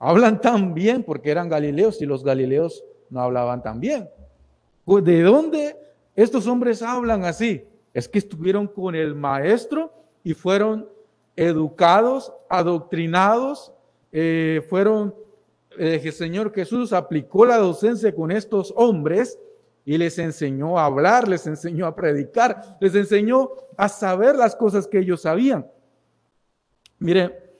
Hablan 0.00 0.40
tan 0.40 0.74
bien 0.74 1.04
porque 1.04 1.30
eran 1.30 1.48
galileos 1.48 2.02
y 2.02 2.06
los 2.06 2.24
galileos 2.24 2.84
no 3.08 3.20
hablaban 3.20 3.62
tan 3.62 3.78
bien. 3.78 4.10
¿De 4.84 5.22
dónde 5.22 5.76
estos 6.16 6.48
hombres 6.48 6.82
hablan 6.82 7.24
así? 7.24 7.64
Es 7.94 8.08
que 8.08 8.18
estuvieron 8.18 8.66
con 8.66 8.96
el 8.96 9.14
maestro 9.14 9.92
y 10.24 10.34
fueron 10.34 10.88
educados, 11.36 12.32
adoctrinados, 12.48 13.72
eh, 14.10 14.66
fueron 14.68 15.14
el 15.78 16.12
Señor 16.12 16.52
Jesús 16.52 16.92
aplicó 16.92 17.46
la 17.46 17.58
docencia 17.58 18.14
con 18.14 18.30
estos 18.30 18.72
hombres 18.76 19.38
y 19.84 19.98
les 19.98 20.18
enseñó 20.18 20.78
a 20.78 20.86
hablar, 20.86 21.28
les 21.28 21.46
enseñó 21.46 21.86
a 21.86 21.94
predicar, 21.94 22.76
les 22.80 22.94
enseñó 22.94 23.50
a 23.76 23.88
saber 23.88 24.36
las 24.36 24.54
cosas 24.54 24.86
que 24.86 24.98
ellos 24.98 25.22
sabían. 25.22 25.66
Mire, 26.98 27.50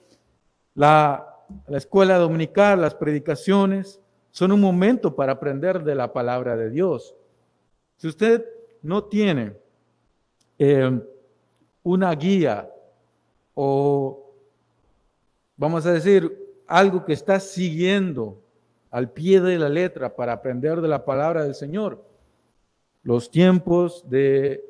la, 0.73 1.27
la 1.67 1.77
escuela 1.77 2.17
dominical, 2.17 2.81
las 2.81 2.95
predicaciones, 2.95 3.99
son 4.31 4.51
un 4.51 4.61
momento 4.61 5.15
para 5.15 5.33
aprender 5.33 5.83
de 5.83 5.95
la 5.95 6.11
palabra 6.11 6.55
de 6.55 6.69
Dios. 6.69 7.15
Si 7.97 8.07
usted 8.07 8.45
no 8.81 9.03
tiene 9.03 9.55
eh, 10.57 11.01
una 11.83 12.15
guía 12.15 12.69
o, 13.53 14.33
vamos 15.55 15.85
a 15.85 15.93
decir, 15.93 16.42
algo 16.73 17.05
que 17.05 17.13
está 17.13 17.39
siguiendo 17.39 18.41
al 18.89 19.11
pie 19.11 19.39
de 19.41 19.59
la 19.59 19.69
letra 19.69 20.15
para 20.15 20.33
aprender 20.33 20.81
de 20.81 20.87
la 20.87 21.05
palabra 21.05 21.43
del 21.43 21.53
Señor. 21.53 22.03
Los 23.03 23.29
tiempos 23.29 24.09
de 24.09 24.65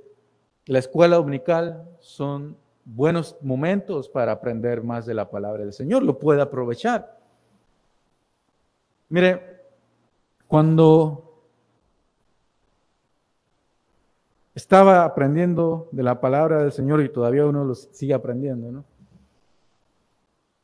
la 0.66 0.80
escuela 0.80 1.16
dominical 1.16 1.88
son 2.02 2.58
buenos 2.84 3.38
momentos 3.40 4.10
para 4.10 4.34
aprender 4.34 4.84
más 4.84 5.06
de 5.06 5.14
la 5.14 5.30
palabra 5.30 5.64
del 5.64 5.72
Señor, 5.72 6.04
lo 6.04 6.20
puede 6.20 6.42
aprovechar. 6.42 7.18
Mire, 9.08 9.62
cuando 10.46 11.40
estaba 14.54 15.06
aprendiendo 15.06 15.88
de 15.94 16.04
la 16.04 16.20
palabra 16.20 16.64
del 16.64 16.74
Señor 16.74 17.02
y 17.02 17.08
todavía 17.08 17.46
uno 17.46 17.64
lo 17.64 17.76
sigue 17.76 18.14
aprendiendo, 18.14 18.74
¿no? 18.74 18.86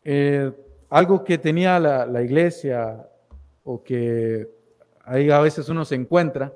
Eh, 0.04 0.66
algo 0.90 1.24
que 1.24 1.38
tenía 1.38 1.80
la, 1.80 2.24
iglesia 2.24 3.08
o 3.64 3.84
que 3.84 4.50
ahí 5.06 5.30
a 5.30 5.40
veces 5.40 5.70
uno 5.70 5.86
se 5.86 5.96
encuentra, 5.96 6.54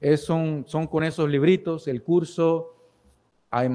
es, 0.00 0.24
son, 0.24 0.64
son 0.66 0.86
con 0.86 1.04
esos 1.04 1.28
libritos, 1.28 1.88
el 1.88 2.02
curso 2.02 2.74
a. 3.50 3.66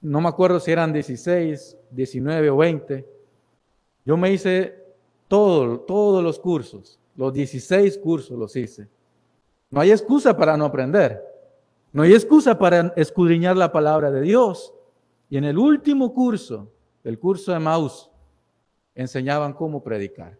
No 0.00 0.20
me 0.20 0.28
acuerdo 0.28 0.58
si 0.58 0.72
eran 0.72 0.92
16, 0.92 1.76
19 1.90 2.50
o 2.50 2.56
20. 2.56 3.08
Yo 4.04 4.16
me 4.16 4.32
hice 4.32 4.82
todo, 5.28 5.80
todos 5.80 6.24
los 6.24 6.40
cursos, 6.40 6.98
los 7.16 7.32
16 7.32 7.98
cursos 7.98 8.36
los 8.36 8.56
hice. 8.56 8.88
No 9.70 9.80
hay 9.80 9.92
excusa 9.92 10.36
para 10.36 10.56
no 10.56 10.64
aprender. 10.64 11.22
No 11.92 12.02
hay 12.02 12.14
excusa 12.14 12.58
para 12.58 12.92
escudriñar 12.96 13.56
la 13.56 13.70
palabra 13.70 14.10
de 14.10 14.22
Dios. 14.22 14.74
Y 15.30 15.36
en 15.36 15.44
el 15.44 15.56
último 15.56 16.12
curso, 16.12 16.68
el 17.04 17.18
curso 17.18 17.52
de 17.52 17.58
Maus, 17.58 18.10
enseñaban 18.94 19.52
cómo 19.52 19.82
predicar. 19.82 20.38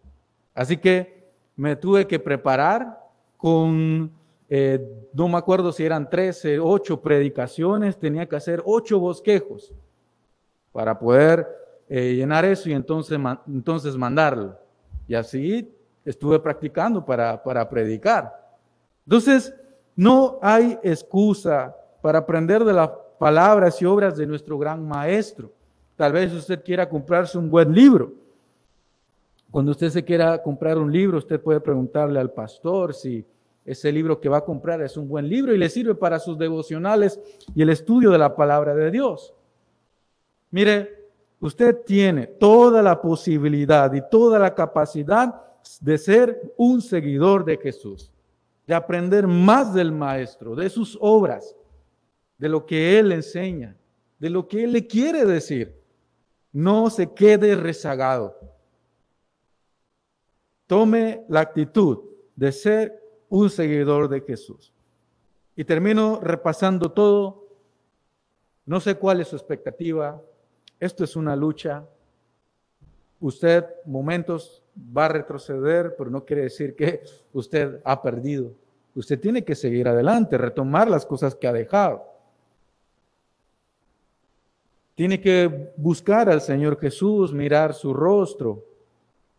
Así 0.54 0.76
que 0.76 1.30
me 1.56 1.76
tuve 1.76 2.06
que 2.06 2.18
preparar 2.18 3.00
con, 3.36 4.10
eh, 4.48 5.08
no 5.12 5.28
me 5.28 5.38
acuerdo 5.38 5.72
si 5.72 5.84
eran 5.84 6.08
13, 6.08 6.58
8 6.58 7.00
predicaciones, 7.00 7.98
tenía 7.98 8.28
que 8.28 8.36
hacer 8.36 8.62
8 8.64 8.98
bosquejos 8.98 9.72
para 10.72 10.98
poder 10.98 11.46
eh, 11.88 12.14
llenar 12.14 12.44
eso 12.44 12.68
y 12.68 12.72
entonces, 12.72 13.18
entonces 13.46 13.96
mandarlo. 13.96 14.58
Y 15.06 15.14
así 15.14 15.70
estuve 16.04 16.38
practicando 16.38 17.04
para, 17.04 17.42
para 17.42 17.68
predicar. 17.68 18.32
Entonces, 19.04 19.54
no 19.94 20.38
hay 20.40 20.78
excusa 20.82 21.76
para 22.00 22.20
aprender 22.20 22.64
de 22.64 22.72
las 22.72 22.90
palabras 23.18 23.80
y 23.80 23.84
obras 23.84 24.16
de 24.16 24.26
nuestro 24.26 24.58
gran 24.58 24.86
maestro. 24.86 25.52
Tal 26.02 26.10
vez 26.10 26.32
usted 26.32 26.64
quiera 26.64 26.88
comprarse 26.88 27.38
un 27.38 27.48
buen 27.48 27.72
libro. 27.72 28.12
Cuando 29.52 29.70
usted 29.70 29.88
se 29.88 30.04
quiera 30.04 30.42
comprar 30.42 30.76
un 30.76 30.90
libro, 30.90 31.18
usted 31.18 31.40
puede 31.40 31.60
preguntarle 31.60 32.18
al 32.18 32.32
pastor 32.32 32.92
si 32.92 33.24
ese 33.64 33.92
libro 33.92 34.20
que 34.20 34.28
va 34.28 34.38
a 34.38 34.44
comprar 34.44 34.82
es 34.82 34.96
un 34.96 35.06
buen 35.06 35.28
libro 35.28 35.54
y 35.54 35.58
le 35.58 35.68
sirve 35.68 35.94
para 35.94 36.18
sus 36.18 36.36
devocionales 36.36 37.20
y 37.54 37.62
el 37.62 37.68
estudio 37.68 38.10
de 38.10 38.18
la 38.18 38.34
palabra 38.34 38.74
de 38.74 38.90
Dios. 38.90 39.32
Mire, 40.50 41.08
usted 41.38 41.84
tiene 41.86 42.26
toda 42.26 42.82
la 42.82 43.00
posibilidad 43.00 43.94
y 43.94 44.02
toda 44.10 44.40
la 44.40 44.56
capacidad 44.56 45.40
de 45.80 45.98
ser 45.98 46.52
un 46.56 46.82
seguidor 46.82 47.44
de 47.44 47.58
Jesús, 47.58 48.10
de 48.66 48.74
aprender 48.74 49.28
más 49.28 49.72
del 49.72 49.92
Maestro, 49.92 50.56
de 50.56 50.68
sus 50.68 50.98
obras, 51.00 51.54
de 52.38 52.48
lo 52.48 52.66
que 52.66 52.98
Él 52.98 53.12
enseña, 53.12 53.76
de 54.18 54.30
lo 54.30 54.48
que 54.48 54.64
Él 54.64 54.72
le 54.72 54.84
quiere 54.84 55.24
decir 55.24 55.80
no 56.52 56.90
se 56.90 57.12
quede 57.12 57.56
rezagado. 57.56 58.38
Tome 60.66 61.24
la 61.28 61.40
actitud 61.40 62.00
de 62.36 62.52
ser 62.52 63.02
un 63.28 63.48
seguidor 63.50 64.08
de 64.08 64.20
Jesús. 64.20 64.72
Y 65.56 65.64
termino 65.64 66.20
repasando 66.20 66.92
todo. 66.92 67.46
No 68.66 68.80
sé 68.80 68.96
cuál 68.96 69.20
es 69.20 69.28
su 69.28 69.36
expectativa. 69.36 70.20
Esto 70.78 71.04
es 71.04 71.16
una 71.16 71.34
lucha. 71.36 71.84
Usted 73.20 73.64
momentos 73.84 74.62
va 74.76 75.06
a 75.06 75.08
retroceder, 75.08 75.94
pero 75.96 76.10
no 76.10 76.24
quiere 76.24 76.42
decir 76.42 76.74
que 76.74 77.02
usted 77.32 77.80
ha 77.84 78.00
perdido. 78.02 78.52
usted 78.94 79.18
tiene 79.18 79.42
que 79.42 79.54
seguir 79.54 79.88
adelante, 79.88 80.36
retomar 80.36 80.90
las 80.90 81.06
cosas 81.06 81.34
que 81.34 81.46
ha 81.46 81.52
dejado. 81.52 82.11
Tiene 84.94 85.20
que 85.20 85.72
buscar 85.76 86.28
al 86.28 86.40
Señor 86.40 86.78
Jesús, 86.78 87.32
mirar 87.32 87.72
su 87.72 87.94
rostro, 87.94 88.64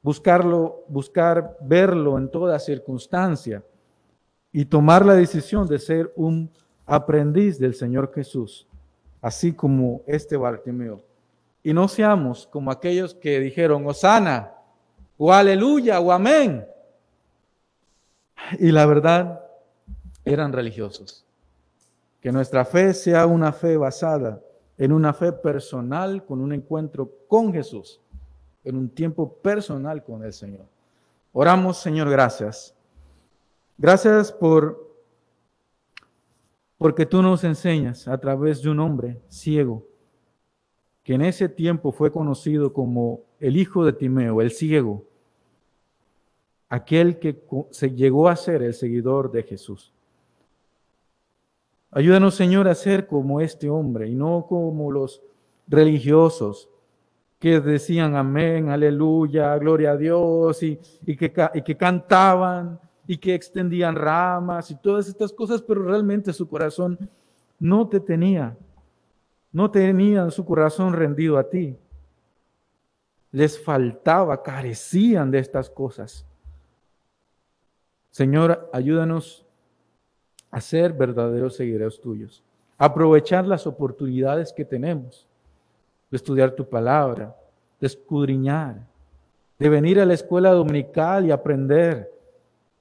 buscarlo, 0.02 0.84
buscar 0.88 1.58
verlo 1.62 2.18
en 2.18 2.30
toda 2.30 2.58
circunstancia 2.60 3.64
y 4.52 4.66
tomar 4.66 5.06
la 5.06 5.14
decisión 5.14 5.68
de 5.68 5.80
ser 5.80 6.12
un 6.16 6.50
aprendiz 6.86 7.60
del 7.60 7.76
Señor 7.76 8.12
Jesús, 8.14 8.68
así 9.22 9.54
como 9.54 10.02
este 10.08 10.38
Bartimeo. 10.38 11.04
Y 11.64 11.74
no 11.74 11.88
seamos 11.88 12.48
como 12.48 12.72
aquellos 12.72 13.14
que 13.14 13.40
dijeron, 13.40 13.86
Osana, 13.88 14.52
o 15.18 15.32
aleluya, 15.32 16.00
o 16.00 16.12
amén. 16.12 16.66
Y 18.60 18.72
la 18.72 18.86
verdad, 18.86 19.40
eran 20.26 20.52
religiosos. 20.52 21.26
Que 22.20 22.32
nuestra 22.32 22.66
fe 22.66 22.94
sea 22.94 23.26
una 23.26 23.54
fe 23.54 23.78
basada 23.78 24.42
en 24.84 24.92
una 24.92 25.14
fe 25.14 25.32
personal, 25.32 26.26
con 26.26 26.42
un 26.42 26.52
encuentro 26.52 27.10
con 27.30 27.54
Jesús, 27.54 28.02
en 28.66 28.76
un 28.76 28.90
tiempo 28.90 29.34
personal 29.36 30.04
con 30.04 30.26
el 30.26 30.34
Señor. 30.34 30.66
Oramos, 31.32 31.78
Señor, 31.78 32.10
gracias. 32.10 32.76
Gracias 33.78 34.30
por 34.34 34.94
porque 36.78 37.06
tú 37.06 37.22
nos 37.22 37.46
enseñas 37.46 38.10
a 38.10 38.18
través 38.18 38.62
de 38.62 38.72
un 38.72 38.82
hombre 38.82 39.22
ciego, 39.30 39.88
que 41.02 41.14
en 41.14 41.22
ese 41.22 41.48
tiempo 41.48 41.94
fue 41.94 42.12
conocido 42.12 42.74
como 42.74 43.22
el 43.40 43.56
hijo 43.56 43.86
de 43.86 43.94
Timeo, 43.94 44.42
el 44.42 44.52
ciego, 44.52 45.06
aquel 46.68 47.20
que 47.20 47.42
se 47.72 47.92
llegó 47.92 48.28
a 48.28 48.36
ser 48.36 48.62
el 48.62 48.74
seguidor 48.74 49.32
de 49.32 49.44
Jesús. 49.44 49.94
Ayúdanos, 51.96 52.34
Señor, 52.34 52.68
a 52.68 52.74
ser 52.74 53.06
como 53.06 53.40
este 53.40 53.70
hombre 53.70 54.08
y 54.08 54.16
no 54.16 54.48
como 54.48 54.92
los 54.92 55.22
religiosos 55.68 56.68
que 57.38 57.60
decían 57.60 58.16
amén, 58.16 58.70
aleluya, 58.70 59.56
gloria 59.58 59.92
a 59.92 59.98
Dios 59.98 60.64
y, 60.64 60.78
que, 61.16 61.32
y 61.54 61.62
que 61.62 61.78
cantaban 61.78 62.80
y 63.06 63.18
que 63.18 63.36
extendían 63.36 63.96
ramas 63.96 64.72
y 64.72 64.76
todas 64.76 65.08
estas 65.08 65.32
cosas, 65.34 65.62
pero 65.62 65.84
realmente 65.84 66.34
su 66.34 66.48
corazón 66.48 66.98
no 67.60 67.88
te 67.88 68.00
tenía, 68.00 68.58
no 69.52 69.70
tenían 69.70 70.32
su 70.32 70.46
corazón 70.46 70.94
rendido 70.94 71.38
a 71.38 71.48
ti. 71.48 71.78
Les 73.32 73.62
faltaba, 73.62 74.42
carecían 74.42 75.30
de 75.30 75.40
estas 75.40 75.70
cosas. 75.70 76.26
Señor, 78.10 78.70
ayúdanos 78.74 79.43
a 80.54 80.90
verdaderos 80.94 81.56
seguidores 81.56 82.00
tuyos, 82.00 82.44
aprovechar 82.78 83.48
las 83.48 83.66
oportunidades 83.66 84.54
que 84.54 84.64
tenemos 84.64 85.28
de 86.12 86.18
estudiar 86.18 86.52
tu 86.52 86.70
palabra, 86.70 87.36
de 87.80 87.88
escudriñar, 87.88 88.86
de 89.58 89.70
venir 89.70 90.00
a 90.00 90.06
la 90.06 90.14
escuela 90.14 90.52
dominical 90.52 91.26
y 91.26 91.32
aprender, 91.32 92.12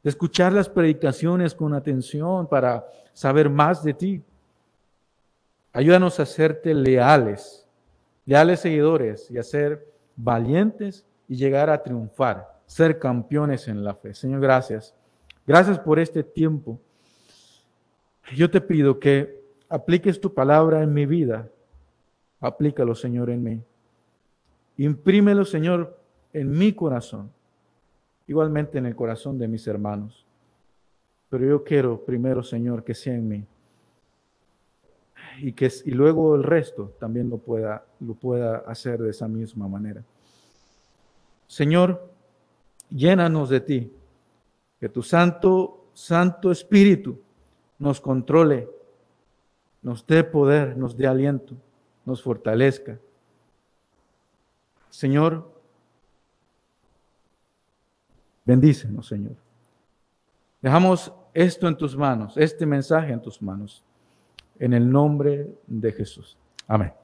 de 0.03 0.11
escuchar 0.11 0.53
las 0.53 0.69
predicaciones 0.69 1.55
con 1.55 1.73
atención 1.73 2.47
para 2.47 2.87
saber 3.15 3.49
más 3.49 3.83
de 3.83 3.95
ti. 3.95 4.23
Ayúdanos 5.73 6.21
a 6.21 6.25
hacerte 6.25 6.75
leales, 6.75 7.67
leales 8.27 8.61
seguidores 8.61 9.31
y 9.31 9.39
a 9.39 9.43
ser 9.43 9.87
valientes 10.15 11.07
y 11.27 11.37
llegar 11.37 11.71
a 11.71 11.83
triunfar, 11.83 12.61
ser 12.67 12.99
campeones 12.99 13.67
en 13.67 13.83
la 13.83 13.95
fe. 13.95 14.13
Señor, 14.13 14.43
gracias. 14.43 14.95
Gracias 15.47 15.79
por 15.79 15.99
este 15.99 16.23
tiempo. 16.23 16.79
Yo 18.31 18.51
te 18.51 18.61
pido 18.61 18.99
que 18.99 19.43
apliques 19.69 20.21
tu 20.21 20.33
palabra 20.33 20.83
en 20.83 20.95
mi 20.95 21.07
vida. 21.07 21.49
Aplícalo, 22.41 22.95
Señor, 22.95 23.31
en 23.31 23.43
mí. 23.43 23.63
Imprímelo, 24.79 25.45
Señor, 25.45 25.99
en 26.33 26.51
mi 26.51 26.73
corazón. 26.73 27.31
Igualmente 28.27 28.79
en 28.79 28.87
el 28.87 28.97
corazón 28.97 29.39
de 29.39 29.49
mis 29.49 29.67
hermanos. 29.67 30.27
Pero 31.29 31.47
yo 31.47 31.65
quiero 31.65 32.05
primero, 32.05 32.43
Señor, 32.43 32.85
que 32.85 32.95
sea 32.95 33.15
en 33.15 33.29
mí. 33.29 33.47
Y, 35.41 35.53
que, 35.53 35.71
y 35.85 35.91
luego 35.91 36.37
el 36.37 36.43
resto 36.43 36.95
también 36.99 37.29
lo 37.29 37.39
pueda, 37.39 37.85
lo 38.01 38.15
pueda 38.15 38.59
hacer 38.59 39.01
de 39.03 39.11
esa 39.11 39.29
misma 39.29 39.67
manera. 39.69 40.03
Señor, 41.47 42.11
llénanos 42.91 43.49
de 43.49 43.61
ti. 43.61 43.93
Que 44.79 44.89
tu 44.89 45.03
Santo, 45.03 45.87
Santo 45.93 46.51
Espíritu 46.51 47.19
nos 47.83 48.01
controle, 48.01 48.69
nos 49.83 50.07
dé 50.07 50.23
poder, 50.23 50.77
nos 50.77 50.97
dé 50.97 51.09
aliento, 51.09 51.57
nos 52.05 52.23
fortalezca. 52.23 52.97
Señor, 54.89 55.51
bendícenos, 58.45 59.09
Señor. 59.09 59.35
Dejamos 60.61 61.13
esto 61.35 61.67
en 61.67 61.77
tus 61.77 61.97
manos, 61.97 62.37
este 62.37 62.65
mensaje 62.67 63.13
en 63.13 63.21
tus 63.21 63.43
manos, 63.43 63.83
en 64.61 64.75
el 64.75 64.89
nombre 64.89 65.53
de 65.67 65.91
Jesús. 65.91 66.37
Amén. 66.69 67.02